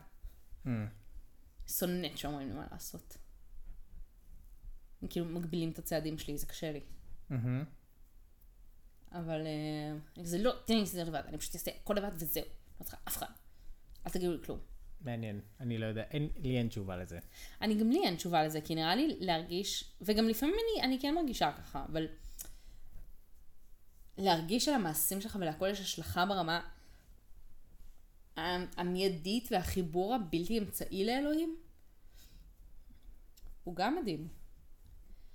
Mm. 0.64 0.68
שונאת 1.68 2.18
שאומרים 2.18 2.48
לי 2.48 2.54
מה 2.54 2.66
לעשות. 2.72 3.16
הם 5.02 5.08
כאילו 5.08 5.26
מגבילים 5.26 5.70
את 5.70 5.78
הצעדים 5.78 6.18
שלי, 6.18 6.38
זה 6.38 6.46
קשה 6.46 6.72
לי. 6.72 6.80
אבל 9.12 9.46
אה, 9.46 10.24
זה 10.24 10.38
לא, 10.38 10.52
תן 10.64 10.74
לי 10.74 10.80
להסתדר 10.80 11.04
לבד, 11.04 11.22
אני 11.26 11.38
פשוט 11.38 11.54
אעשה 11.54 11.70
הכל 11.82 11.94
לבד 11.94 12.10
וזהו. 12.14 12.44
לא 12.80 12.84
צריכה 12.84 12.98
אף 13.08 13.16
אחד. 13.16 13.26
אל 14.06 14.10
תגידו 14.10 14.32
לי 14.32 14.38
כלום. 14.44 14.58
מעניין, 15.00 15.40
אני 15.60 15.78
לא 15.78 15.86
יודע, 15.86 16.02
אין, 16.02 16.28
לי 16.36 16.58
אין 16.58 16.68
תשובה 16.68 16.96
לזה. 16.96 17.18
אני 17.60 17.74
גם 17.74 17.90
לי 17.90 17.98
אין 18.04 18.16
תשובה 18.16 18.44
לזה, 18.44 18.60
כי 18.60 18.74
נראה 18.74 18.96
לי 18.96 19.16
להרגיש, 19.20 19.92
וגם 20.00 20.28
לפעמים 20.28 20.54
אני, 20.54 20.84
אני 20.84 21.00
כן 21.00 21.14
מרגישה 21.14 21.52
ככה, 21.52 21.84
אבל 21.84 22.06
להרגיש 24.18 24.68
על 24.68 24.74
המעשים 24.74 25.20
שלך 25.20 25.38
ולהכל 25.40 25.68
יש 25.68 25.80
השלכה 25.80 26.26
ברמה 26.26 26.60
המיידית 28.76 29.48
והחיבור 29.52 30.14
הבלתי 30.14 30.58
אמצעי 30.58 31.04
לאלוהים, 31.04 31.56
הוא 33.64 33.76
גם 33.76 33.96
מדהים. 33.96 34.28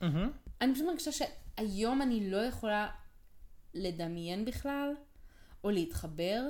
מהמם. 0.02 0.32
אני 0.62 0.74
פשוט 0.74 0.86
מרגישה 0.88 1.12
שהיום 1.12 2.02
אני 2.02 2.30
לא 2.32 2.38
יכולה 2.38 2.90
לדמיין 3.74 4.46
בכלל, 4.46 4.94
או 5.64 5.70
להתחבר 5.70 6.50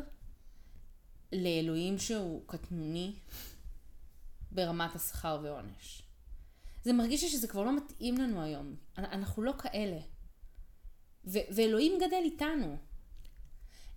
לאלוהים 1.32 1.98
שהוא 2.00 2.42
קטנוני 2.48 3.14
ברמת 4.52 4.96
השכר 4.96 5.40
ועונש. 5.44 6.02
זה 6.84 6.94
מרגיש 6.94 7.24
לי 7.24 7.30
שזה 7.30 7.48
כבר 7.48 7.64
לא 7.64 7.78
מתאים 7.78 8.18
לנו 8.18 8.42
היום. 8.44 8.76
אנ- 8.98 9.06
אנחנו 9.06 9.44
לא 9.44 9.54
כאלה. 9.58 10.00
ו- 11.26 11.48
ואלוהים 11.56 11.94
גדל 11.98 12.22
איתנו. 12.24 12.78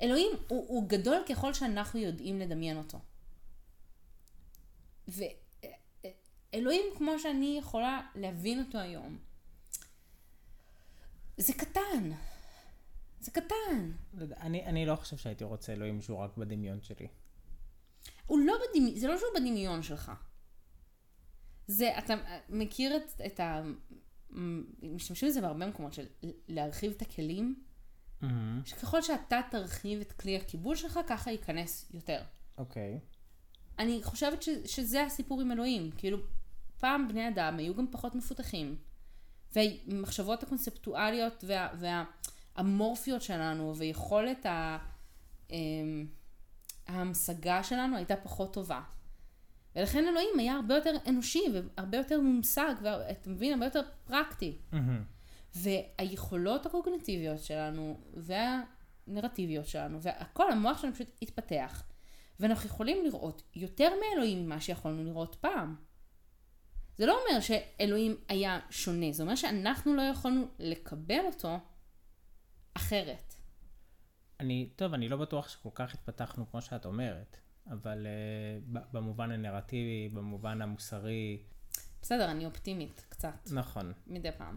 אלוהים 0.03 0.31
הוא, 0.49 0.69
הוא 0.69 0.89
גדול 0.89 1.17
ככל 1.29 1.55
שאנחנו 1.55 2.01
יודעים 2.01 2.39
לדמיין 2.39 2.77
אותו. 2.77 2.99
ואלוהים, 6.55 6.83
כמו 6.99 7.19
שאני 7.19 7.57
יכולה 7.59 8.01
להבין 8.15 8.61
אותו 8.67 8.79
היום, 8.79 9.19
זה 11.37 11.53
קטן. 11.53 12.13
זה 13.21 13.31
קטן. 13.31 13.93
לא 14.15 14.27
אני, 14.41 14.67
אני 14.67 14.87
לא 14.87 14.97
חושב 14.97 15.17
שהייתי 15.17 15.45
רוצה 15.45 15.73
אלוהים 15.73 16.03
שהוא 16.03 16.19
רק 16.19 16.37
בדמיון 16.37 16.83
שלי. 16.83 17.09
הוא 18.27 18.39
לא 18.39 18.55
בדמיון, 18.69 18.99
זה 18.99 19.09
לא 19.09 19.19
שהוא 19.19 19.31
בדמיון 19.37 19.83
שלך. 19.83 20.13
זה, 21.67 21.99
אתה 21.99 22.15
מכיר 22.49 22.97
את, 22.97 23.21
את 23.27 23.41
ה... 23.41 23.63
משתמשים 24.83 25.29
בזה 25.29 25.41
בהרבה 25.41 25.67
מקומות 25.67 25.93
של 25.93 26.07
להרחיב 26.49 26.93
את 26.97 27.03
הכלים, 27.03 27.63
מהמם. 28.21 28.63
שככל 28.65 29.03
שאתה 29.03 29.41
תרחיב 29.51 30.01
את 30.01 30.13
כלי 30.13 30.37
הקיבול 30.37 30.77
שלך, 30.77 31.01
ככה 31.07 31.31
ייכנס 31.31 31.91
יותר. 31.95 32.23
אוקיי. 32.59 33.01
אני 33.79 34.01
חושבת 34.03 34.43
ש, 34.43 34.49
שזה 34.65 35.03
הסיפור 35.03 35.41
עם 35.41 35.53
אלוהים. 35.53 35.91
כאילו, 35.91 36.19
פעם 36.79 37.09
בני 37.09 37.29
אדם 37.29 37.59
היו 37.59 37.75
גם 37.75 37.87
פחות 37.91 38.15
מפותחים. 38.15 38.77
והמחשבות 39.55 40.43
הקונספטואליות 40.43 41.45
וה, 41.47 41.69
והאמורפיות 42.57 43.23
שלנו 43.23 43.77
ויכולת 43.77 44.47
ה, 44.47 44.79
אמ, 45.51 46.07
ההמשגה 46.87 47.63
שלנו 47.63 47.97
הייתה 47.97 48.17
פחות 48.17 48.55
טובה. 48.55 48.81
ולכן 49.77 50.05
אלוהים 50.09 50.39
היה 50.39 50.55
הרבה 50.55 50.75
יותר 50.75 50.97
אנושי 51.09 51.43
והרבה 51.53 51.99
יותר 51.99 52.21
מומשג, 52.21 52.75
ואתה 52.83 53.31
מבין, 53.31 53.53
הרבה 53.53 53.67
יותר 53.67 53.83
פרקטי. 54.05 54.59
מהמם. 54.73 55.03
והיכולות 55.55 56.67
הקוגניטיביות 56.67 57.41
שלנו, 57.41 58.01
והנרטיביות 59.07 59.67
שלנו, 59.67 60.03
והכל, 60.03 60.53
המוח 60.53 60.79
שלנו 60.81 60.95
פשוט 60.95 61.09
התפתח. 61.23 61.83
ואנחנו 62.41 62.67
יכולים 62.69 63.05
לראות 63.05 63.43
יותר 63.57 63.89
מאלוהים 64.01 64.47
ממה 64.47 64.61
שיכולנו 64.61 65.05
לראות 65.05 65.37
פעם. 65.41 65.77
זה 66.99 67.07
לא 67.07 67.19
אומר 67.23 67.41
שאלוהים 67.41 68.17
היה 68.29 68.61
שונה, 68.71 69.13
זה 69.13 69.23
אומר 69.23 69.35
שאנחנו 69.35 69.95
לא 69.95 70.03
יכולנו 70.03 70.49
לקבל 70.59 71.21
אותו 71.27 71.59
אחרת. 72.75 73.35
אני, 74.41 74.69
טוב, 74.77 74.95
אני 74.95 75.09
לא 75.09 75.17
בטוח 75.17 75.49
שכל 75.49 75.69
כך 75.75 75.95
התפתחנו 75.95 76.51
כמו 76.51 76.63
שאת 76.63 76.87
אומרת, 76.87 77.37
אבל 77.71 78.07
uh, 78.07 78.79
במובן 78.93 79.31
הנרטיבי, 79.31 80.09
במובן 80.15 80.63
המוסרי, 80.63 81.43
בסדר, 82.03 82.31
אני 82.31 82.47
אופטימית 82.47 83.05
קצת, 83.09 83.51
נכון. 83.53 83.93
מדי 84.07 84.33
פעם. 84.39 84.57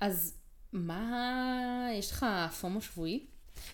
אז 0.00 0.38
מה, 0.72 1.88
יש 1.92 2.10
לך 2.10 2.26
פומו 2.60 2.80
שבועי? 2.80 3.26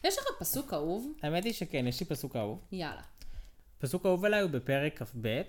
יש 0.05 0.19
לך 0.19 0.25
פסוק 0.39 0.75
אהוב? 0.75 1.13
האמת 1.23 1.45
היא 1.45 1.53
שכן, 1.53 1.87
יש 1.87 2.01
לי 2.01 2.07
פסוק 2.07 2.37
אהוב. 2.37 2.65
יאללה. 2.73 3.03
פסוק 3.79 4.07
אהוב 4.07 4.25
עליי 4.25 4.41
הוא 4.41 4.51
בפרק 4.51 5.03
כ"ב, 5.03 5.43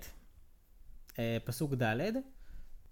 פסוק 1.44 1.74
ד', 1.74 2.12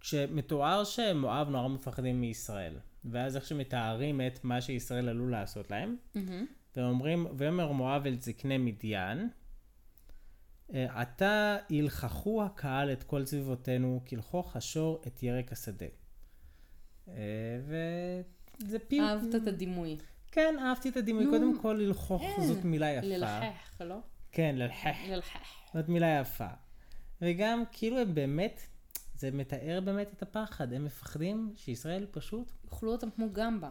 כשמתואר 0.00 0.84
שמואב 0.84 1.48
נורא 1.48 1.68
מפחדים 1.68 2.20
מישראל. 2.20 2.78
ואז 3.04 3.36
איך 3.36 3.46
שמתארים 3.46 4.20
את 4.26 4.44
מה 4.44 4.60
שישראל 4.60 5.08
עלול 5.08 5.30
לעשות 5.30 5.70
להם, 5.70 5.96
מהמם. 6.14 6.46
ואומרים, 6.76 7.26
ויאמר 7.36 7.72
מואב 7.72 8.06
אל 8.06 8.16
זקני 8.20 8.58
מדיין, 8.58 9.28
אה, 10.74 11.00
עתה 11.00 11.56
ילחכו 11.70 12.42
הקהל 12.42 12.92
את 12.92 13.02
כל 13.02 13.26
סביבותינו, 13.26 14.00
כלכוך 14.08 14.56
השור 14.56 15.02
את 15.06 15.22
ירק 15.22 15.52
השדה. 15.52 15.86
אה, 17.08 17.14
וזה 17.64 18.78
פי... 18.78 19.00
אהבת 19.00 19.34
את 19.34 19.46
הדימוי. 19.46 19.96
כן, 20.32 20.54
אהבתי 20.60 20.88
את 20.88 20.96
הדימוי. 20.96 21.24
נו. 21.24 21.30
קודם 21.30 21.60
כל, 21.60 21.76
ללחוך 21.80 22.22
אין, 22.22 22.46
זאת 22.46 22.64
מילה 22.64 22.90
יפה. 22.90 23.06
ללחך, 23.06 23.80
לא? 23.80 23.98
כן, 24.32 24.54
ללחך. 24.58 24.96
ללחך. 25.08 25.70
זאת 25.74 25.88
מילה 25.88 26.20
יפה. 26.20 26.48
וגם, 27.22 27.62
כאילו 27.72 27.98
הם 27.98 28.14
באמת, 28.14 28.60
זה 29.14 29.30
מתאר 29.30 29.80
באמת 29.84 30.08
את 30.16 30.22
הפחד. 30.22 30.72
הם 30.72 30.84
מפחדים 30.84 31.52
שישראל 31.56 32.06
פשוט, 32.10 32.52
אוכלו 32.70 32.92
אותם 32.92 33.10
כמו 33.10 33.32
גמבה. 33.32 33.70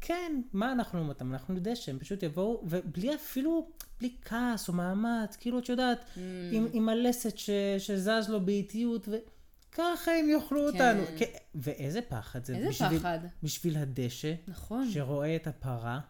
כן, 0.00 0.42
מה 0.52 0.72
אנחנו 0.72 0.98
עם 1.00 1.08
אותם? 1.08 1.32
אנחנו 1.32 1.54
נדע 1.54 1.76
שהם 1.76 1.98
פשוט 1.98 2.22
יבואו, 2.22 2.62
ובלי 2.68 3.14
אפילו, 3.14 3.68
בלי 4.00 4.16
כעס 4.22 4.68
או 4.68 4.72
מאמץ, 4.72 5.36
כאילו, 5.36 5.58
את 5.58 5.68
יודעת, 5.68 5.98
Mm. 5.98 6.18
עם, 6.52 6.66
עם 6.72 6.88
הלסת 6.88 7.38
ש, 7.38 7.50
שזז 7.78 8.28
לו 8.28 8.40
באיטיות, 8.46 9.08
וככה 9.08 10.10
הם 10.12 10.28
יאכלו 10.28 10.60
כן. 10.60 10.66
אותנו. 10.66 11.18
כן. 11.18 11.26
ואיזה 11.54 12.02
פחד 12.02 12.44
זה. 12.44 12.56
איזה 12.56 12.68
בשביל, 12.68 12.98
פחד. 12.98 13.18
בשביל 13.42 13.76
הדשא, 13.76 14.34
נכון, 14.48 14.90
שרואה 14.90 15.36
את 15.36 15.46
הפרה, 15.46 16.00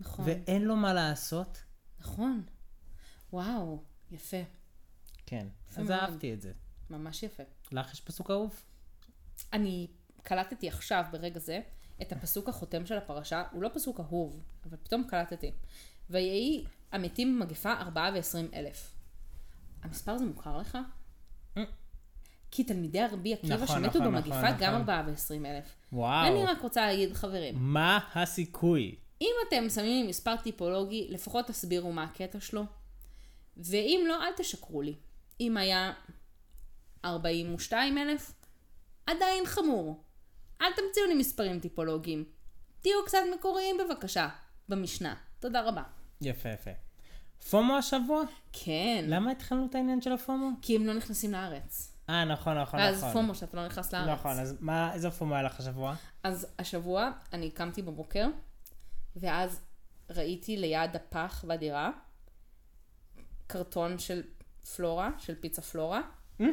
נכון, 0.00 0.24
ואין 0.28 0.62
לו 0.64 0.76
מה 0.76 0.94
לעשות. 0.94 1.58
נכון. 2.00 2.42
וואו, 3.32 3.82
יפה. 4.10 4.42
כן, 5.26 5.46
אז 5.70 5.78
מאוד. 5.78 5.90
אהבתי 5.90 6.34
את 6.34 6.40
זה. 6.40 6.52
ממש 6.90 7.22
יפה. 7.22 7.42
לך 7.72 7.92
יש 7.92 8.00
פסוק 8.00 8.30
אהוב? 8.30 8.62
אני 9.52 9.86
קלטתי 10.22 10.68
עכשיו, 10.68 11.04
ברגע 11.12 11.38
זה, 11.38 11.60
את 12.02 12.12
הפסוק 12.12 12.48
החותם 12.48 12.86
של 12.86 12.96
הפרשה, 12.98 13.42
הוא 13.52 13.62
לא 13.62 13.70
פסוק 13.74 14.00
אהוב, 14.00 14.42
אבל 14.64 14.76
פתאום 14.82 15.04
קלטתי. 15.04 15.52
ויהי 16.10 16.64
המתים 16.92 17.40
במגפה 17.40 17.72
ארבעה 17.72 18.10
ועשרים 18.14 18.48
אלף. 18.54 18.94
המספר 19.82 20.12
הזה 20.12 20.24
מוכר 20.24 20.58
לך? 20.58 20.78
Mm. 21.56 21.60
כי 22.50 22.64
תלמידי 22.64 23.06
רבי 23.12 23.34
עקיבא 23.34 23.54
נכון, 23.54 23.66
שמתו 23.66 23.98
נכון, 23.98 24.14
במגפה 24.14 24.42
נכון, 24.42 24.50
גם 24.50 24.54
נכון. 24.56 24.74
ארבעה 24.74 25.02
ועשרים 25.06 25.46
אלף. 25.46 25.74
וואו. 25.92 26.26
אני 26.26 26.44
רק 26.44 26.62
רוצה 26.62 26.86
להגיד, 26.86 27.12
חברים, 27.12 27.54
מה 27.58 27.98
הסיכוי? 28.14 28.96
אם 29.20 29.32
אתם 29.48 29.68
שמים 29.68 30.02
לי 30.02 30.08
מספר 30.08 30.36
טיפולוגי, 30.36 31.06
לפחות 31.10 31.46
תסבירו 31.46 31.92
מה 31.92 32.04
הקטע 32.04 32.40
שלו. 32.40 32.64
ואם 33.56 34.04
לא, 34.08 34.22
אל 34.24 34.32
תשקרו 34.36 34.82
לי. 34.82 34.94
אם 35.40 35.56
היה 35.56 35.92
42 37.04 37.98
אלף, 37.98 38.32
עדיין 39.06 39.46
חמור. 39.46 40.04
אל 40.60 40.66
תמציאו 40.72 41.06
לי 41.06 41.14
מספרים 41.14 41.60
טיפולוגיים. 41.60 42.24
תהיו 42.80 43.04
קצת 43.06 43.18
מקוריים 43.34 43.76
בבקשה, 43.78 44.28
במשנה. 44.68 45.14
תודה 45.40 45.62
רבה. 45.62 45.82
יפה, 46.20 46.48
יפה. 46.48 46.70
פומו 47.50 47.76
השבוע? 47.76 48.22
כן, 48.52 49.04
למה 49.08 49.30
התחלנו 49.30 49.66
את 49.66 49.74
העניין 49.74 50.02
של 50.02 50.12
הפומו? 50.12 50.50
כי 50.62 50.76
הם 50.76 50.86
לא 50.86 50.94
נכנסים 50.94 51.32
לארץ. 51.32 51.92
אה, 52.08 52.24
נכון, 52.24 52.58
נכון, 52.58 52.80
ואז 52.80 52.98
נכון. 52.98 53.12
פומו 53.12 53.34
שאתה 53.34 53.56
לא 53.56 53.66
נכנס 53.66 53.94
לארץ. 53.94 54.08
נכון, 54.08 54.38
אז 54.38 54.56
מה, 54.60 54.94
איזה 54.94 55.10
פומו 55.10 55.34
היה 55.34 55.42
לך 55.42 55.60
השבוע? 55.60 55.94
אז 56.22 56.46
השבוע 56.58 57.10
אני 57.32 57.50
קמתי 57.50 57.82
בבוקר, 57.82 58.26
ואז 59.16 59.60
ראיתי 60.10 60.56
ליד 60.56 60.96
הפח 60.96 61.44
בדירה 61.48 61.90
קרטון 63.46 63.98
של 63.98 64.22
פלורה, 64.76 65.10
של 65.18 65.34
פיצה 65.40 65.62
פלורה, 65.62 66.00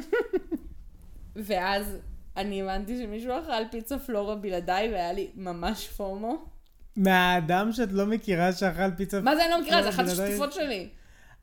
ואז 1.46 1.96
אני 2.36 2.62
הבנתי 2.62 3.02
שמישהו 3.02 3.32
אכל 3.42 3.68
פיצה 3.70 3.98
פלורה 3.98 4.34
בלעדיי 4.34 4.92
והיה 4.92 5.12
לי 5.12 5.30
ממש 5.34 5.88
פומו. 5.88 6.44
מהאדם 6.96 7.72
שאת 7.72 7.92
לא 7.92 8.06
מכירה 8.06 8.52
שאכל 8.52 8.90
פיצה... 8.96 9.20
מה 9.20 9.36
זה 9.36 9.42
אני 9.42 9.50
לא 9.50 9.60
מכירה? 9.60 9.82
זה 9.82 9.92
פלורה 9.92 10.12
אחת? 10.12 10.20
השותפות 10.20 10.52
שלי. 10.52 10.88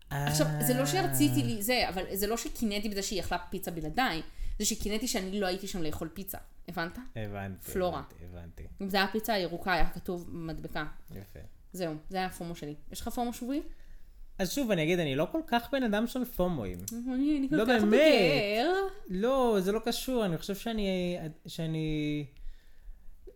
עכשיו, 0.10 0.48
זה 0.62 0.74
לא 0.74 0.86
שרציתי 0.86 1.44
לי 1.44 1.64
זה, 1.64 1.90
אבל 1.90 2.04
זה 2.14 2.28
לא 2.28 2.38
שקינאתי 2.38 2.90
בזה 2.90 3.02
שהיא 3.02 3.20
אכלה 3.20 3.38
פיצה 3.50 3.72
בלעדיי, 3.72 4.22
זה 4.60 4.66
שקינאתי 4.66 5.08
שאני 5.08 5.40
לא 5.40 5.48
הייתי 5.48 5.68
שם 5.68 5.82
לאכול 5.82 6.10
פיצה. 6.14 6.38
הבנת? 6.68 6.98
הבנתי. 7.16 7.72
פלורה. 7.72 8.02
הבנתי. 8.24 8.64
אם 8.82 8.90
זה 8.90 8.98
היה 8.98 9.08
פיצה 9.08 9.38
ירוקה, 9.38 9.74
היה 9.74 9.90
כתוב 9.90 10.30
מדבקה. 10.32 10.86
יפה. 11.12 11.40
זהו, 11.74 11.94
זה 12.10 12.18
היה 12.18 12.26
הפומו 12.26 12.56
שלי. 12.56 12.76
יש 12.92 13.02
לך 13.02 13.10
פומו 13.10 13.34
שבועי? 13.34 13.62
אז 14.40 14.52
שוב, 14.52 14.72
אני 14.72 14.84
אגיד, 14.84 15.00
אני 15.00 15.16
לא 15.16 15.28
כל 15.32 15.42
כך 15.48 15.72
בן 15.72 15.84
אדם 15.84 16.08
של 16.08 16.26
פומואים. 16.26 16.78
אני 17.14 17.48
כל 17.50 17.56
לא 17.56 17.66
כך. 17.66 17.84
בוגר. 17.84 18.72
לא, 19.10 19.58
זה 19.60 19.72
לא 19.72 19.80
קשור, 19.86 20.26
אני 20.26 20.38
חושב 20.38 20.56
שאני... 20.56 21.18
שאני... 21.48 22.26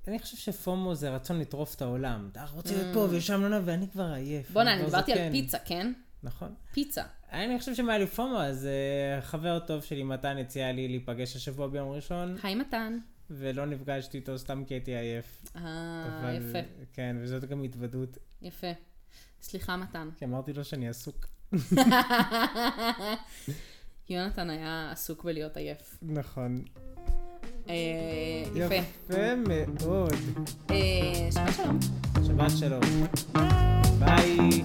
אני 0.07 0.19
חושב 0.19 0.37
שפומו 0.37 0.95
זה 0.95 1.09
רצון 1.09 1.39
לטרוף 1.39 1.75
את 1.75 1.81
העולם. 1.81 2.29
אתה 2.31 2.45
רוצה 2.53 2.75
להיות 2.75 2.93
פה 2.93 3.07
ושם 3.11 3.41
לא 3.41 3.49
נע, 3.49 3.59
ואני 3.65 3.87
כבר 3.87 4.11
עייף. 4.13 4.51
בואנה, 4.51 4.73
אני 4.73 4.85
דיברתי 4.85 5.13
על. 5.13 5.31
פיצה, 5.31 5.57
כן? 5.59 5.93
נכון. 6.23 6.53
פיצה. 6.71 7.03
אני 7.31 7.59
חושב 7.59 7.75
שאם 7.75 7.89
היה 7.89 7.99
לי 7.99 8.07
פומו, 8.07 8.41
אז 8.41 8.67
uh, 8.67 9.21
חבר 9.21 9.59
טוב 9.59 9.83
שלי, 9.83 10.03
מתן, 10.03 10.37
הציע 10.37 10.71
לי 10.71 10.87
להיפגש 10.87 11.35
השבוע 11.35 11.67
ביום 11.67 11.89
ראשון, 11.89 12.35
היי 12.43 12.55
מתן. 12.55 12.97
ולא 13.29 13.65
נפגשתי 13.65 14.17
איתו 14.17 14.37
סתם 14.37 14.63
כי 14.67 14.73
הייתי 14.73 14.95
עייף. 14.95 15.43
אה, 15.55 16.37
יפה, 16.37 16.59
כן, 16.93 17.15
וזאת 17.19 17.45
גם 17.45 17.63
התוודות, 17.63 18.17
יפה. 18.41 18.67
סליחה 19.41 19.77
מתן. 19.77 20.09
כי 20.17 20.25
אמרתי 20.25 20.53
לו 20.53 20.63
שאני 20.63 20.89
עסוק. 20.89 21.25
יונתן 24.09 24.49
היה 24.49 24.91
עסוק 24.91 25.23
בלהיות 25.23 25.57
עייף. 25.57 25.97
נכון. 26.01 26.63
אה, 27.69 27.75
יפה. 28.55 28.75
יפה 28.75 29.35
מאוד. 29.35 30.13
אה, 30.71 31.29
שבת 31.31 31.53
שלום. 31.55 31.79
שבת 32.27 32.51
שלום. 32.57 32.81
ביי. 33.99 34.63